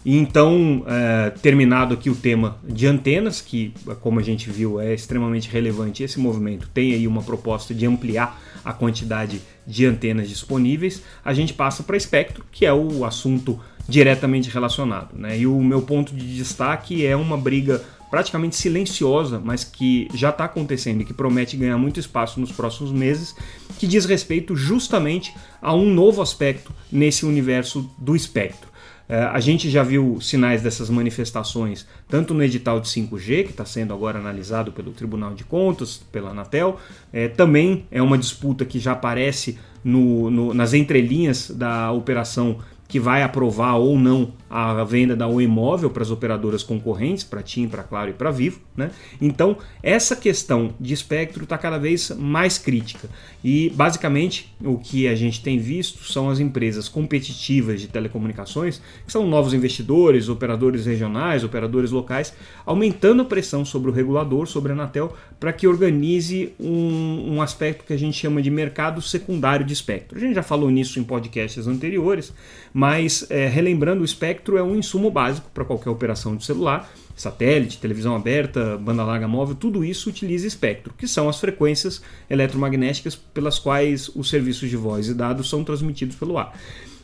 então, 0.05 0.85
é, 0.87 1.31
terminado 1.31 1.93
aqui 1.93 2.09
o 2.09 2.15
tema 2.15 2.57
de 2.63 2.87
antenas, 2.87 3.41
que, 3.41 3.73
como 3.99 4.19
a 4.19 4.23
gente 4.23 4.49
viu, 4.49 4.79
é 4.79 4.93
extremamente 4.93 5.49
relevante, 5.49 6.03
esse 6.03 6.19
movimento 6.19 6.69
tem 6.73 6.93
aí 6.93 7.05
uma 7.05 7.21
proposta 7.21 7.73
de 7.73 7.85
ampliar 7.85 8.39
a 8.63 8.71
quantidade 8.71 9.41
de 9.67 9.85
antenas 9.85 10.29
disponíveis, 10.29 11.03
a 11.23 11.33
gente 11.33 11.53
passa 11.53 11.83
para 11.83 11.97
espectro, 11.97 12.45
que 12.51 12.65
é 12.65 12.73
o 12.73 13.03
assunto 13.03 13.59
diretamente 13.87 14.49
relacionado. 14.49 15.09
Né? 15.13 15.39
E 15.39 15.47
o 15.47 15.61
meu 15.61 15.81
ponto 15.81 16.13
de 16.13 16.35
destaque 16.35 17.05
é 17.05 17.15
uma 17.15 17.37
briga 17.37 17.83
praticamente 18.09 18.55
silenciosa, 18.55 19.41
mas 19.43 19.63
que 19.63 20.07
já 20.13 20.29
está 20.29 20.45
acontecendo 20.45 21.01
e 21.01 21.05
que 21.05 21.13
promete 21.13 21.57
ganhar 21.57 21.77
muito 21.77 21.99
espaço 21.99 22.39
nos 22.39 22.51
próximos 22.51 22.91
meses, 22.91 23.35
que 23.77 23.87
diz 23.87 24.05
respeito 24.05 24.55
justamente 24.55 25.33
a 25.61 25.73
um 25.73 25.91
novo 25.91 26.21
aspecto 26.21 26.71
nesse 26.91 27.25
universo 27.25 27.89
do 27.97 28.15
espectro. 28.15 28.75
É, 29.07 29.19
a 29.19 29.39
gente 29.39 29.69
já 29.69 29.83
viu 29.83 30.19
sinais 30.19 30.63
dessas 30.63 30.89
manifestações 30.89 31.85
tanto 32.07 32.33
no 32.33 32.43
edital 32.43 32.79
de 32.79 32.87
5G, 32.87 33.43
que 33.43 33.51
está 33.51 33.65
sendo 33.65 33.93
agora 33.93 34.17
analisado 34.17 34.71
pelo 34.71 34.91
Tribunal 34.91 35.35
de 35.35 35.43
Contas, 35.43 36.01
pela 36.11 36.31
Anatel, 36.31 36.79
é, 37.13 37.27
também 37.27 37.85
é 37.91 38.01
uma 38.01 38.17
disputa 38.17 38.65
que 38.65 38.79
já 38.79 38.93
aparece 38.93 39.59
no, 39.83 40.31
no, 40.31 40.53
nas 40.53 40.73
entrelinhas 40.73 41.51
da 41.51 41.91
operação 41.91 42.59
que 42.87 42.99
vai 42.99 43.23
aprovar 43.23 43.75
ou 43.75 43.97
não 43.97 44.33
a 44.49 44.83
venda 44.83 45.15
da 45.15 45.27
Oi 45.27 45.43
Imóvel 45.43 45.89
para 45.89 46.03
as 46.03 46.11
operadoras 46.11 46.63
concorrentes, 46.63 47.23
para 47.23 47.41
TIM, 47.41 47.67
para 47.67 47.83
Claro 47.83 48.11
e 48.11 48.13
para 48.13 48.31
Vivo. 48.31 48.61
Né? 48.77 48.91
Então, 49.19 49.57
essa 49.81 50.15
questão 50.15 50.73
de 50.79 50.93
espectro 50.93 51.43
está 51.43 51.57
cada 51.57 51.77
vez 51.77 52.11
mais 52.11 52.57
crítica. 52.57 53.09
E, 53.43 53.69
basicamente, 53.71 54.53
o 54.63 54.77
que 54.77 55.07
a 55.07 55.15
gente 55.15 55.41
tem 55.41 55.57
visto 55.57 56.03
são 56.05 56.29
as 56.29 56.39
empresas 56.39 56.87
competitivas 56.87 57.81
de 57.81 57.87
telecomunicações, 57.87 58.81
que 59.05 59.11
são 59.11 59.27
novos 59.27 59.53
investidores, 59.53 60.29
operadores 60.29 60.85
regionais, 60.85 61.43
operadores 61.43 61.91
locais, 61.91 62.33
aumentando 62.65 63.23
a 63.23 63.25
pressão 63.25 63.65
sobre 63.65 63.89
o 63.89 63.93
regulador, 63.93 64.45
sobre 64.45 64.71
a 64.71 64.75
Anatel, 64.75 65.13
para 65.39 65.51
que 65.51 65.67
organize 65.67 66.53
um, 66.59 67.35
um 67.35 67.41
aspecto 67.41 67.83
que 67.85 67.93
a 67.93 67.97
gente 67.99 68.17
chama 68.17 68.41
de 68.41 68.49
mercado 68.49 69.01
secundário 69.01 69.65
de 69.65 69.73
espectro. 69.73 70.17
A 70.17 70.21
gente 70.21 70.35
já 70.35 70.43
falou 70.43 70.69
nisso 70.69 70.99
em 70.99 71.03
podcasts 71.03 71.67
anteriores, 71.67 72.33
mas 72.77 73.25
é, 73.29 73.47
relembrando, 73.47 74.01
o 74.01 74.05
espectro 74.05 74.57
é 74.57 74.61
um 74.61 74.75
insumo 74.75 75.09
básico 75.09 75.49
para 75.53 75.63
qualquer 75.63 75.89
operação 75.89 76.35
de 76.35 76.43
celular, 76.43 76.91
satélite, 77.15 77.79
televisão 77.79 78.13
aberta, 78.13 78.75
banda 78.75 79.01
larga 79.01 79.29
móvel, 79.29 79.55
tudo 79.55 79.85
isso 79.85 80.09
utiliza 80.09 80.45
espectro, 80.45 80.93
que 80.97 81.07
são 81.07 81.29
as 81.29 81.39
frequências 81.39 82.01
eletromagnéticas 82.29 83.15
pelas 83.15 83.57
quais 83.57 84.09
os 84.13 84.29
serviços 84.29 84.69
de 84.69 84.75
voz 84.75 85.07
e 85.07 85.13
dados 85.13 85.49
são 85.49 85.63
transmitidos 85.63 86.17
pelo 86.17 86.37
ar. 86.37 86.53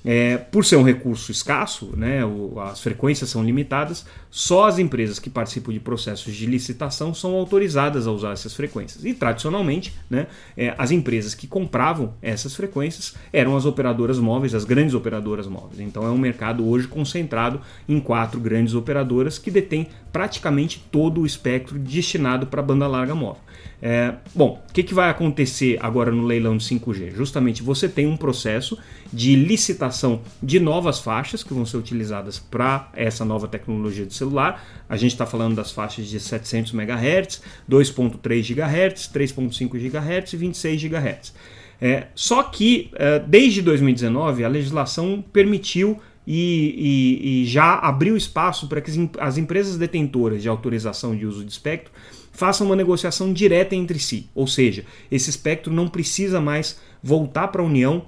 É, 0.04 0.38
por 0.38 0.66
ser 0.66 0.78
um 0.78 0.84
recurso 0.84 1.32
escasso, 1.32 1.96
né, 1.96 2.26
o, 2.26 2.60
as 2.60 2.82
frequências 2.82 3.30
são 3.30 3.44
limitadas, 3.44 4.06
só 4.30 4.66
as 4.66 4.80
empresas 4.80 5.20
que 5.20 5.30
participam 5.30 5.72
de 5.72 5.80
processos 5.80 6.34
de 6.34 6.46
licitação 6.46 7.14
são 7.14 7.34
autorizadas 7.36 8.08
a 8.08 8.12
usar 8.12 8.32
essas 8.32 8.54
frequências. 8.54 9.06
E 9.06 9.14
tradicionalmente, 9.14 9.94
né, 10.10 10.28
é, 10.58 10.74
as 10.78 10.92
empresas 10.92 11.36
que 11.36 11.48
compravam 11.48 12.14
essas 12.22 12.56
frequências 12.56 13.16
eram 13.32 13.56
as 13.56 13.66
operadoras 13.66 14.18
móveis, 14.18 14.56
as 14.56 14.64
grandes 14.64 14.94
operadoras 14.94 15.48
móveis. 15.48 15.80
Então 15.80 16.06
é 16.06 16.10
um 16.10 16.18
mercado 16.18 16.68
hoje 16.68 16.88
concentrado 16.88 17.62
em 17.88 18.00
quatro 18.00 18.40
grandes 18.40 18.74
operadoras 18.74 19.38
que 19.38 19.52
detêm 19.52 19.88
praticamente 20.12 20.84
todo 20.92 21.22
o 21.22 21.26
espectro 21.26 21.80
destinado 21.80 22.48
para 22.48 22.62
banda 22.62 22.88
larga 22.88 23.16
móvel. 23.16 23.42
É, 23.82 24.14
bom, 24.36 24.62
o 24.70 24.74
que, 24.74 24.84
que 24.84 24.94
vai 24.94 25.10
acontecer 25.10 25.80
agora 25.82 26.12
no 26.12 26.24
leilão 26.24 26.56
de 26.56 26.64
5G? 26.64 27.16
Justamente 27.16 27.64
você 27.64 27.90
tem 27.90 28.06
um 28.06 28.16
processo 28.16 28.78
de 29.12 29.36
licitação 29.36 30.22
de 30.42 30.60
novas 30.60 31.00
faixas 31.00 31.44
que 31.44 31.54
vão 31.54 31.66
ser 31.66 31.78
utilizadas 31.78 32.38
para 32.38 32.92
essa 32.94 33.26
nova 33.26 33.48
tecnologia 33.48 34.06
de 34.06 34.14
celular. 34.14 34.64
A 34.88 34.96
gente 34.98 35.14
está 35.14 35.26
falando 35.26 35.56
das 35.56 35.72
faixas 35.72 36.06
de 36.06 36.20
700 36.20 36.74
MHz, 36.74 37.42
2.3 37.68 38.54
GHz, 38.54 39.10
3.5 39.12 39.70
GHz 39.72 40.34
e 40.34 40.38
26 40.38 40.84
GHz. 40.84 41.34
É, 41.82 42.08
só 42.14 42.44
que 42.44 42.92
é, 42.94 43.18
desde 43.18 43.64
2019 43.64 44.44
a 44.44 44.48
legislação 44.48 45.24
permitiu 45.34 46.00
e, 46.34 46.76
e, 46.78 47.42
e 47.42 47.46
já 47.46 47.74
abriu 47.74 48.16
espaço 48.16 48.70
para 48.70 48.80
que 48.80 48.90
as 49.20 49.38
empresas 49.38 49.78
detentoras 49.78 50.42
de 50.42 50.48
autorização 50.48 51.14
de 51.14 51.26
uso 51.26 51.44
de 51.44 51.52
espectro 51.52 51.92
façam 52.32 52.68
uma 52.68 52.76
negociação 52.76 53.34
direta 53.34 53.76
entre 53.76 54.00
si. 54.00 54.30
Ou 54.34 54.48
seja, 54.48 54.86
esse 55.12 55.30
espectro 55.30 55.74
não 55.74 55.90
precisa 55.90 56.40
mais 56.40 56.80
voltar 57.04 57.50
para 57.50 57.62
a 57.62 57.66
União 57.66 58.06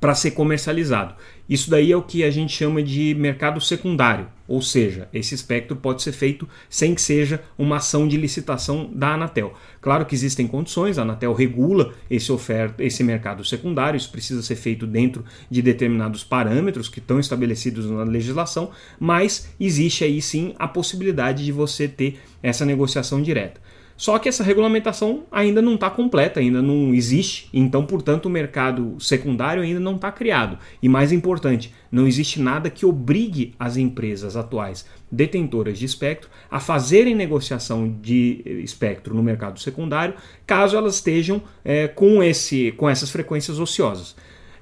para 0.00 0.14
ser 0.14 0.32
comercializado. 0.32 1.14
Isso 1.48 1.70
daí 1.70 1.90
é 1.90 1.96
o 1.96 2.02
que 2.02 2.22
a 2.22 2.30
gente 2.30 2.54
chama 2.54 2.82
de 2.82 3.14
mercado 3.14 3.58
secundário, 3.58 4.28
ou 4.46 4.60
seja, 4.60 5.08
esse 5.14 5.34
espectro 5.34 5.74
pode 5.76 6.02
ser 6.02 6.12
feito 6.12 6.46
sem 6.68 6.94
que 6.94 7.00
seja 7.00 7.42
uma 7.56 7.76
ação 7.76 8.06
de 8.06 8.18
licitação 8.18 8.90
da 8.92 9.14
Anatel. 9.14 9.54
Claro 9.80 10.04
que 10.04 10.14
existem 10.14 10.46
condições, 10.46 10.98
a 10.98 11.02
Anatel 11.02 11.32
regula 11.32 11.94
esse, 12.10 12.30
oferta, 12.30 12.84
esse 12.84 13.02
mercado 13.02 13.42
secundário, 13.44 13.96
isso 13.96 14.12
precisa 14.12 14.42
ser 14.42 14.56
feito 14.56 14.86
dentro 14.86 15.24
de 15.50 15.62
determinados 15.62 16.22
parâmetros 16.22 16.88
que 16.88 16.98
estão 16.98 17.18
estabelecidos 17.18 17.90
na 17.90 18.04
legislação, 18.04 18.70
mas 19.00 19.48
existe 19.58 20.04
aí 20.04 20.20
sim 20.20 20.54
a 20.58 20.68
possibilidade 20.68 21.44
de 21.44 21.52
você 21.52 21.88
ter 21.88 22.20
essa 22.42 22.66
negociação 22.66 23.22
direta. 23.22 23.67
Só 23.98 24.16
que 24.16 24.28
essa 24.28 24.44
regulamentação 24.44 25.24
ainda 25.28 25.60
não 25.60 25.74
está 25.74 25.90
completa, 25.90 26.38
ainda 26.38 26.62
não 26.62 26.94
existe, 26.94 27.48
então, 27.52 27.84
portanto, 27.84 28.26
o 28.26 28.30
mercado 28.30 28.96
secundário 29.00 29.60
ainda 29.60 29.80
não 29.80 29.96
está 29.96 30.12
criado. 30.12 30.56
E 30.80 30.88
mais 30.88 31.10
importante, 31.10 31.74
não 31.90 32.06
existe 32.06 32.40
nada 32.40 32.70
que 32.70 32.86
obrigue 32.86 33.56
as 33.58 33.76
empresas 33.76 34.36
atuais 34.36 34.86
detentoras 35.10 35.80
de 35.80 35.84
espectro 35.84 36.30
a 36.48 36.60
fazerem 36.60 37.12
negociação 37.12 37.92
de 38.00 38.40
espectro 38.62 39.16
no 39.16 39.22
mercado 39.22 39.58
secundário, 39.58 40.14
caso 40.46 40.76
elas 40.76 40.94
estejam 40.94 41.42
é, 41.64 41.88
com, 41.88 42.22
esse, 42.22 42.70
com 42.76 42.88
essas 42.88 43.10
frequências 43.10 43.58
ociosas. 43.58 44.14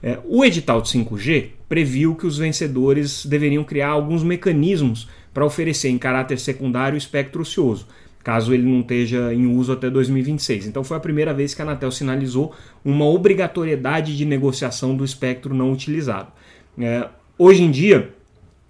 É, 0.03 0.18
o 0.25 0.46
edital 0.46 0.81
de 0.81 0.88
5G 0.88 1.49
previu 1.68 2.14
que 2.14 2.27
os 2.27 2.38
vencedores 2.38 3.27
deveriam 3.27 3.64
criar 3.64 3.90
alguns 3.90 4.22
mecanismos 4.22 5.07
para 5.35 5.44
oferecer 5.44 5.90
em 5.90 5.99
caráter 5.99 6.38
secundário 6.38 6.96
espectro 6.96 7.42
ocioso 7.42 7.87
caso 8.26 8.52
ele 8.52 8.64
não 8.64 8.80
esteja 8.80 9.32
em 9.32 9.46
uso 9.46 9.72
até 9.72 9.88
2026. 9.88 10.66
Então 10.66 10.82
foi 10.82 10.96
a 10.96 11.00
primeira 11.00 11.32
vez 11.32 11.54
que 11.54 11.62
a 11.62 11.64
Anatel 11.64 11.92
sinalizou 11.92 12.52
uma 12.84 13.04
obrigatoriedade 13.04 14.16
de 14.16 14.24
negociação 14.24 14.96
do 14.96 15.04
espectro 15.04 15.54
não 15.54 15.70
utilizado. 15.70 16.32
É, 16.76 17.08
hoje 17.38 17.62
em 17.62 17.70
dia, 17.70 18.15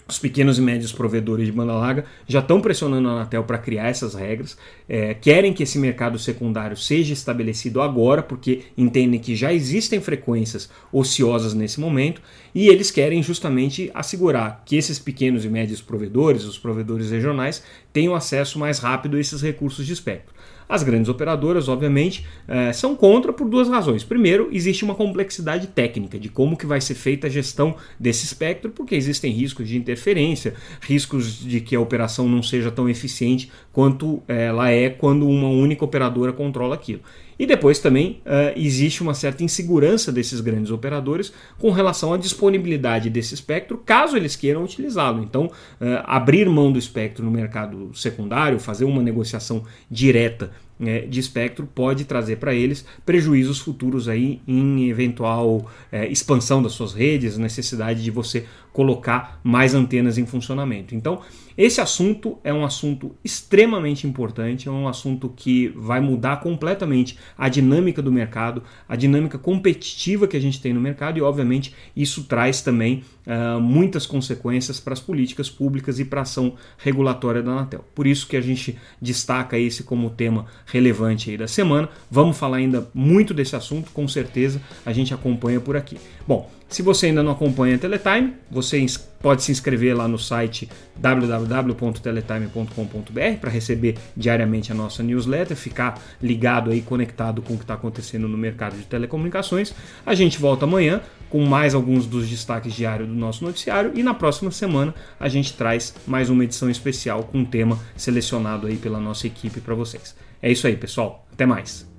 os 0.08 0.18
pequenos 0.18 0.58
e 0.58 0.62
médios 0.62 0.92
provedores 0.92 1.46
de 1.46 1.52
banda 1.52 1.72
larga 1.72 2.04
já 2.28 2.38
estão 2.38 2.60
pressionando 2.60 3.08
a 3.08 3.12
Anatel 3.12 3.42
para 3.44 3.58
criar 3.58 3.88
essas 3.88 4.14
regras, 4.14 4.56
é, 4.88 5.14
querem 5.14 5.52
que 5.52 5.64
esse 5.64 5.78
mercado 5.78 6.18
secundário 6.18 6.76
seja 6.76 7.12
estabelecido 7.12 7.80
agora, 7.82 8.22
porque 8.22 8.62
entendem 8.76 9.18
que 9.18 9.34
já 9.34 9.52
existem 9.52 10.00
frequências 10.00 10.70
ociosas 10.92 11.54
nesse 11.54 11.80
momento, 11.80 12.22
e 12.54 12.68
eles 12.68 12.90
querem 12.90 13.22
justamente 13.22 13.90
assegurar 13.92 14.62
que 14.64 14.76
esses 14.76 14.98
pequenos 14.98 15.44
e 15.44 15.48
médios 15.48 15.80
provedores, 15.80 16.44
os 16.44 16.58
provedores 16.58 17.10
regionais, 17.10 17.62
tenham 17.92 18.14
acesso 18.14 18.58
mais 18.58 18.78
rápido 18.78 19.16
a 19.16 19.20
esses 19.20 19.42
recursos 19.42 19.84
de 19.84 19.92
espectro. 19.92 20.34
As 20.68 20.82
grandes 20.82 21.08
operadoras, 21.08 21.68
obviamente, 21.68 22.26
é, 22.48 22.72
são 22.72 22.96
contra 22.96 23.32
por 23.32 23.48
duas 23.48 23.68
razões. 23.68 24.02
Primeiro, 24.02 24.48
existe 24.50 24.84
uma 24.84 24.94
complexidade 24.94 25.68
técnica 25.68 26.18
de 26.18 26.28
como 26.28 26.56
que 26.56 26.66
vai 26.66 26.80
ser 26.80 26.94
feita 26.94 27.28
a 27.28 27.30
gestão 27.30 27.76
desse 27.98 28.24
espectro, 28.24 28.70
porque 28.70 28.94
existem 28.94 29.32
riscos 29.32 29.68
de 29.68 29.76
interferência, 29.76 30.54
riscos 30.80 31.38
de 31.38 31.60
que 31.60 31.76
a 31.76 31.80
operação 31.80 32.28
não 32.28 32.42
seja 32.42 32.70
tão 32.70 32.88
eficiente 32.88 33.50
quanto 33.72 34.22
ela 34.26 34.70
é 34.70 34.90
quando 34.90 35.28
uma 35.28 35.48
única 35.48 35.84
operadora 35.84 36.32
controla 36.32 36.74
aquilo. 36.74 37.00
E 37.38 37.46
depois 37.46 37.78
também 37.78 38.22
uh, 38.24 38.58
existe 38.58 39.02
uma 39.02 39.14
certa 39.14 39.44
insegurança 39.44 40.10
desses 40.10 40.40
grandes 40.40 40.70
operadores 40.70 41.32
com 41.58 41.70
relação 41.70 42.12
à 42.12 42.16
disponibilidade 42.16 43.10
desse 43.10 43.34
espectro, 43.34 43.78
caso 43.78 44.16
eles 44.16 44.36
queiram 44.36 44.64
utilizá-lo. 44.64 45.22
Então, 45.22 45.46
uh, 45.46 45.84
abrir 46.04 46.48
mão 46.48 46.72
do 46.72 46.78
espectro 46.78 47.24
no 47.24 47.30
mercado 47.30 47.90
secundário, 47.94 48.58
fazer 48.58 48.84
uma 48.84 49.02
negociação 49.02 49.64
direta 49.90 50.50
né, 50.78 51.00
de 51.00 51.18
espectro 51.20 51.66
pode 51.66 52.04
trazer 52.04 52.36
para 52.36 52.54
eles 52.54 52.84
prejuízos 53.04 53.58
futuros 53.58 54.08
aí 54.08 54.40
em 54.46 54.88
eventual 54.88 55.70
é, 55.90 56.06
expansão 56.08 56.62
das 56.62 56.72
suas 56.72 56.92
redes, 56.92 57.38
necessidade 57.38 58.02
de 58.02 58.10
você 58.10 58.44
colocar 58.76 59.40
mais 59.42 59.74
antenas 59.74 60.18
em 60.18 60.26
funcionamento. 60.26 60.94
Então, 60.94 61.22
esse 61.56 61.80
assunto 61.80 62.38
é 62.44 62.52
um 62.52 62.62
assunto 62.62 63.16
extremamente 63.24 64.06
importante, 64.06 64.68
é 64.68 64.70
um 64.70 64.86
assunto 64.86 65.32
que 65.34 65.68
vai 65.68 65.98
mudar 65.98 66.40
completamente 66.40 67.18
a 67.38 67.48
dinâmica 67.48 68.02
do 68.02 68.12
mercado, 68.12 68.62
a 68.86 68.94
dinâmica 68.94 69.38
competitiva 69.38 70.28
que 70.28 70.36
a 70.36 70.40
gente 70.40 70.60
tem 70.60 70.74
no 70.74 70.80
mercado 70.80 71.18
e, 71.18 71.22
obviamente, 71.22 71.74
isso 71.96 72.24
traz 72.24 72.60
também 72.60 73.02
uh, 73.26 73.58
muitas 73.58 74.04
consequências 74.06 74.78
para 74.78 74.92
as 74.92 75.00
políticas 75.00 75.48
públicas 75.48 75.98
e 75.98 76.04
para 76.04 76.20
a 76.20 76.22
ação 76.22 76.54
regulatória 76.76 77.42
da 77.42 77.52
Anatel. 77.52 77.82
Por 77.94 78.06
isso 78.06 78.26
que 78.26 78.36
a 78.36 78.42
gente 78.42 78.76
destaca 79.00 79.58
esse 79.58 79.82
como 79.82 80.10
tema 80.10 80.44
relevante 80.66 81.30
aí 81.30 81.36
da 81.36 81.48
semana. 81.48 81.88
Vamos 82.10 82.36
falar 82.36 82.58
ainda 82.58 82.88
muito 82.92 83.32
desse 83.32 83.56
assunto, 83.56 83.90
com 83.92 84.06
certeza 84.06 84.60
a 84.84 84.92
gente 84.92 85.14
acompanha 85.14 85.60
por 85.60 85.76
aqui. 85.76 85.96
Bom, 86.26 86.50
se 86.68 86.82
você 86.82 87.06
ainda 87.06 87.22
não 87.22 87.32
acompanha 87.32 87.76
a 87.76 87.78
Teletime, 87.78 88.34
você 88.50 88.84
pode 89.20 89.42
se 89.42 89.52
inscrever 89.52 89.96
lá 89.96 90.08
no 90.08 90.18
site 90.18 90.68
www.teletime.com.br 90.96 93.40
para 93.40 93.50
receber 93.50 93.96
diariamente 94.16 94.72
a 94.72 94.74
nossa 94.74 95.02
newsletter, 95.02 95.56
ficar 95.56 96.00
ligado 96.20 96.70
aí, 96.70 96.82
conectado 96.82 97.40
com 97.40 97.54
o 97.54 97.56
que 97.56 97.64
está 97.64 97.74
acontecendo 97.74 98.28
no 98.28 98.36
mercado 98.36 98.76
de 98.76 98.84
telecomunicações. 98.84 99.72
A 100.04 100.14
gente 100.14 100.38
volta 100.38 100.64
amanhã 100.64 101.00
com 101.30 101.44
mais 101.44 101.74
alguns 101.74 102.06
dos 102.06 102.28
destaques 102.28 102.74
diários 102.74 103.08
do 103.08 103.14
nosso 103.14 103.44
noticiário 103.44 103.92
e 103.94 104.02
na 104.02 104.14
próxima 104.14 104.50
semana 104.50 104.94
a 105.20 105.28
gente 105.28 105.52
traz 105.52 105.94
mais 106.06 106.30
uma 106.30 106.44
edição 106.44 106.68
especial 106.68 107.22
com 107.24 107.38
um 107.38 107.44
tema 107.44 107.78
selecionado 107.96 108.66
aí 108.66 108.76
pela 108.76 108.98
nossa 108.98 109.26
equipe 109.26 109.60
para 109.60 109.74
vocês. 109.74 110.16
É 110.42 110.50
isso 110.50 110.66
aí, 110.66 110.76
pessoal. 110.76 111.26
Até 111.32 111.46
mais. 111.46 111.95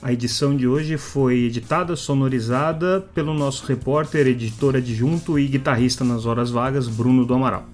A 0.00 0.12
edição 0.12 0.56
de 0.56 0.66
hoje 0.68 0.96
foi 0.96 1.46
editada, 1.46 1.96
sonorizada 1.96 3.04
pelo 3.12 3.34
nosso 3.34 3.66
repórter, 3.66 4.28
editor 4.28 4.76
adjunto 4.76 5.36
e 5.38 5.48
guitarrista 5.48 6.04
nas 6.04 6.24
horas 6.24 6.50
vagas, 6.50 6.86
Bruno 6.86 7.24
do 7.24 7.34
Amaral. 7.34 7.66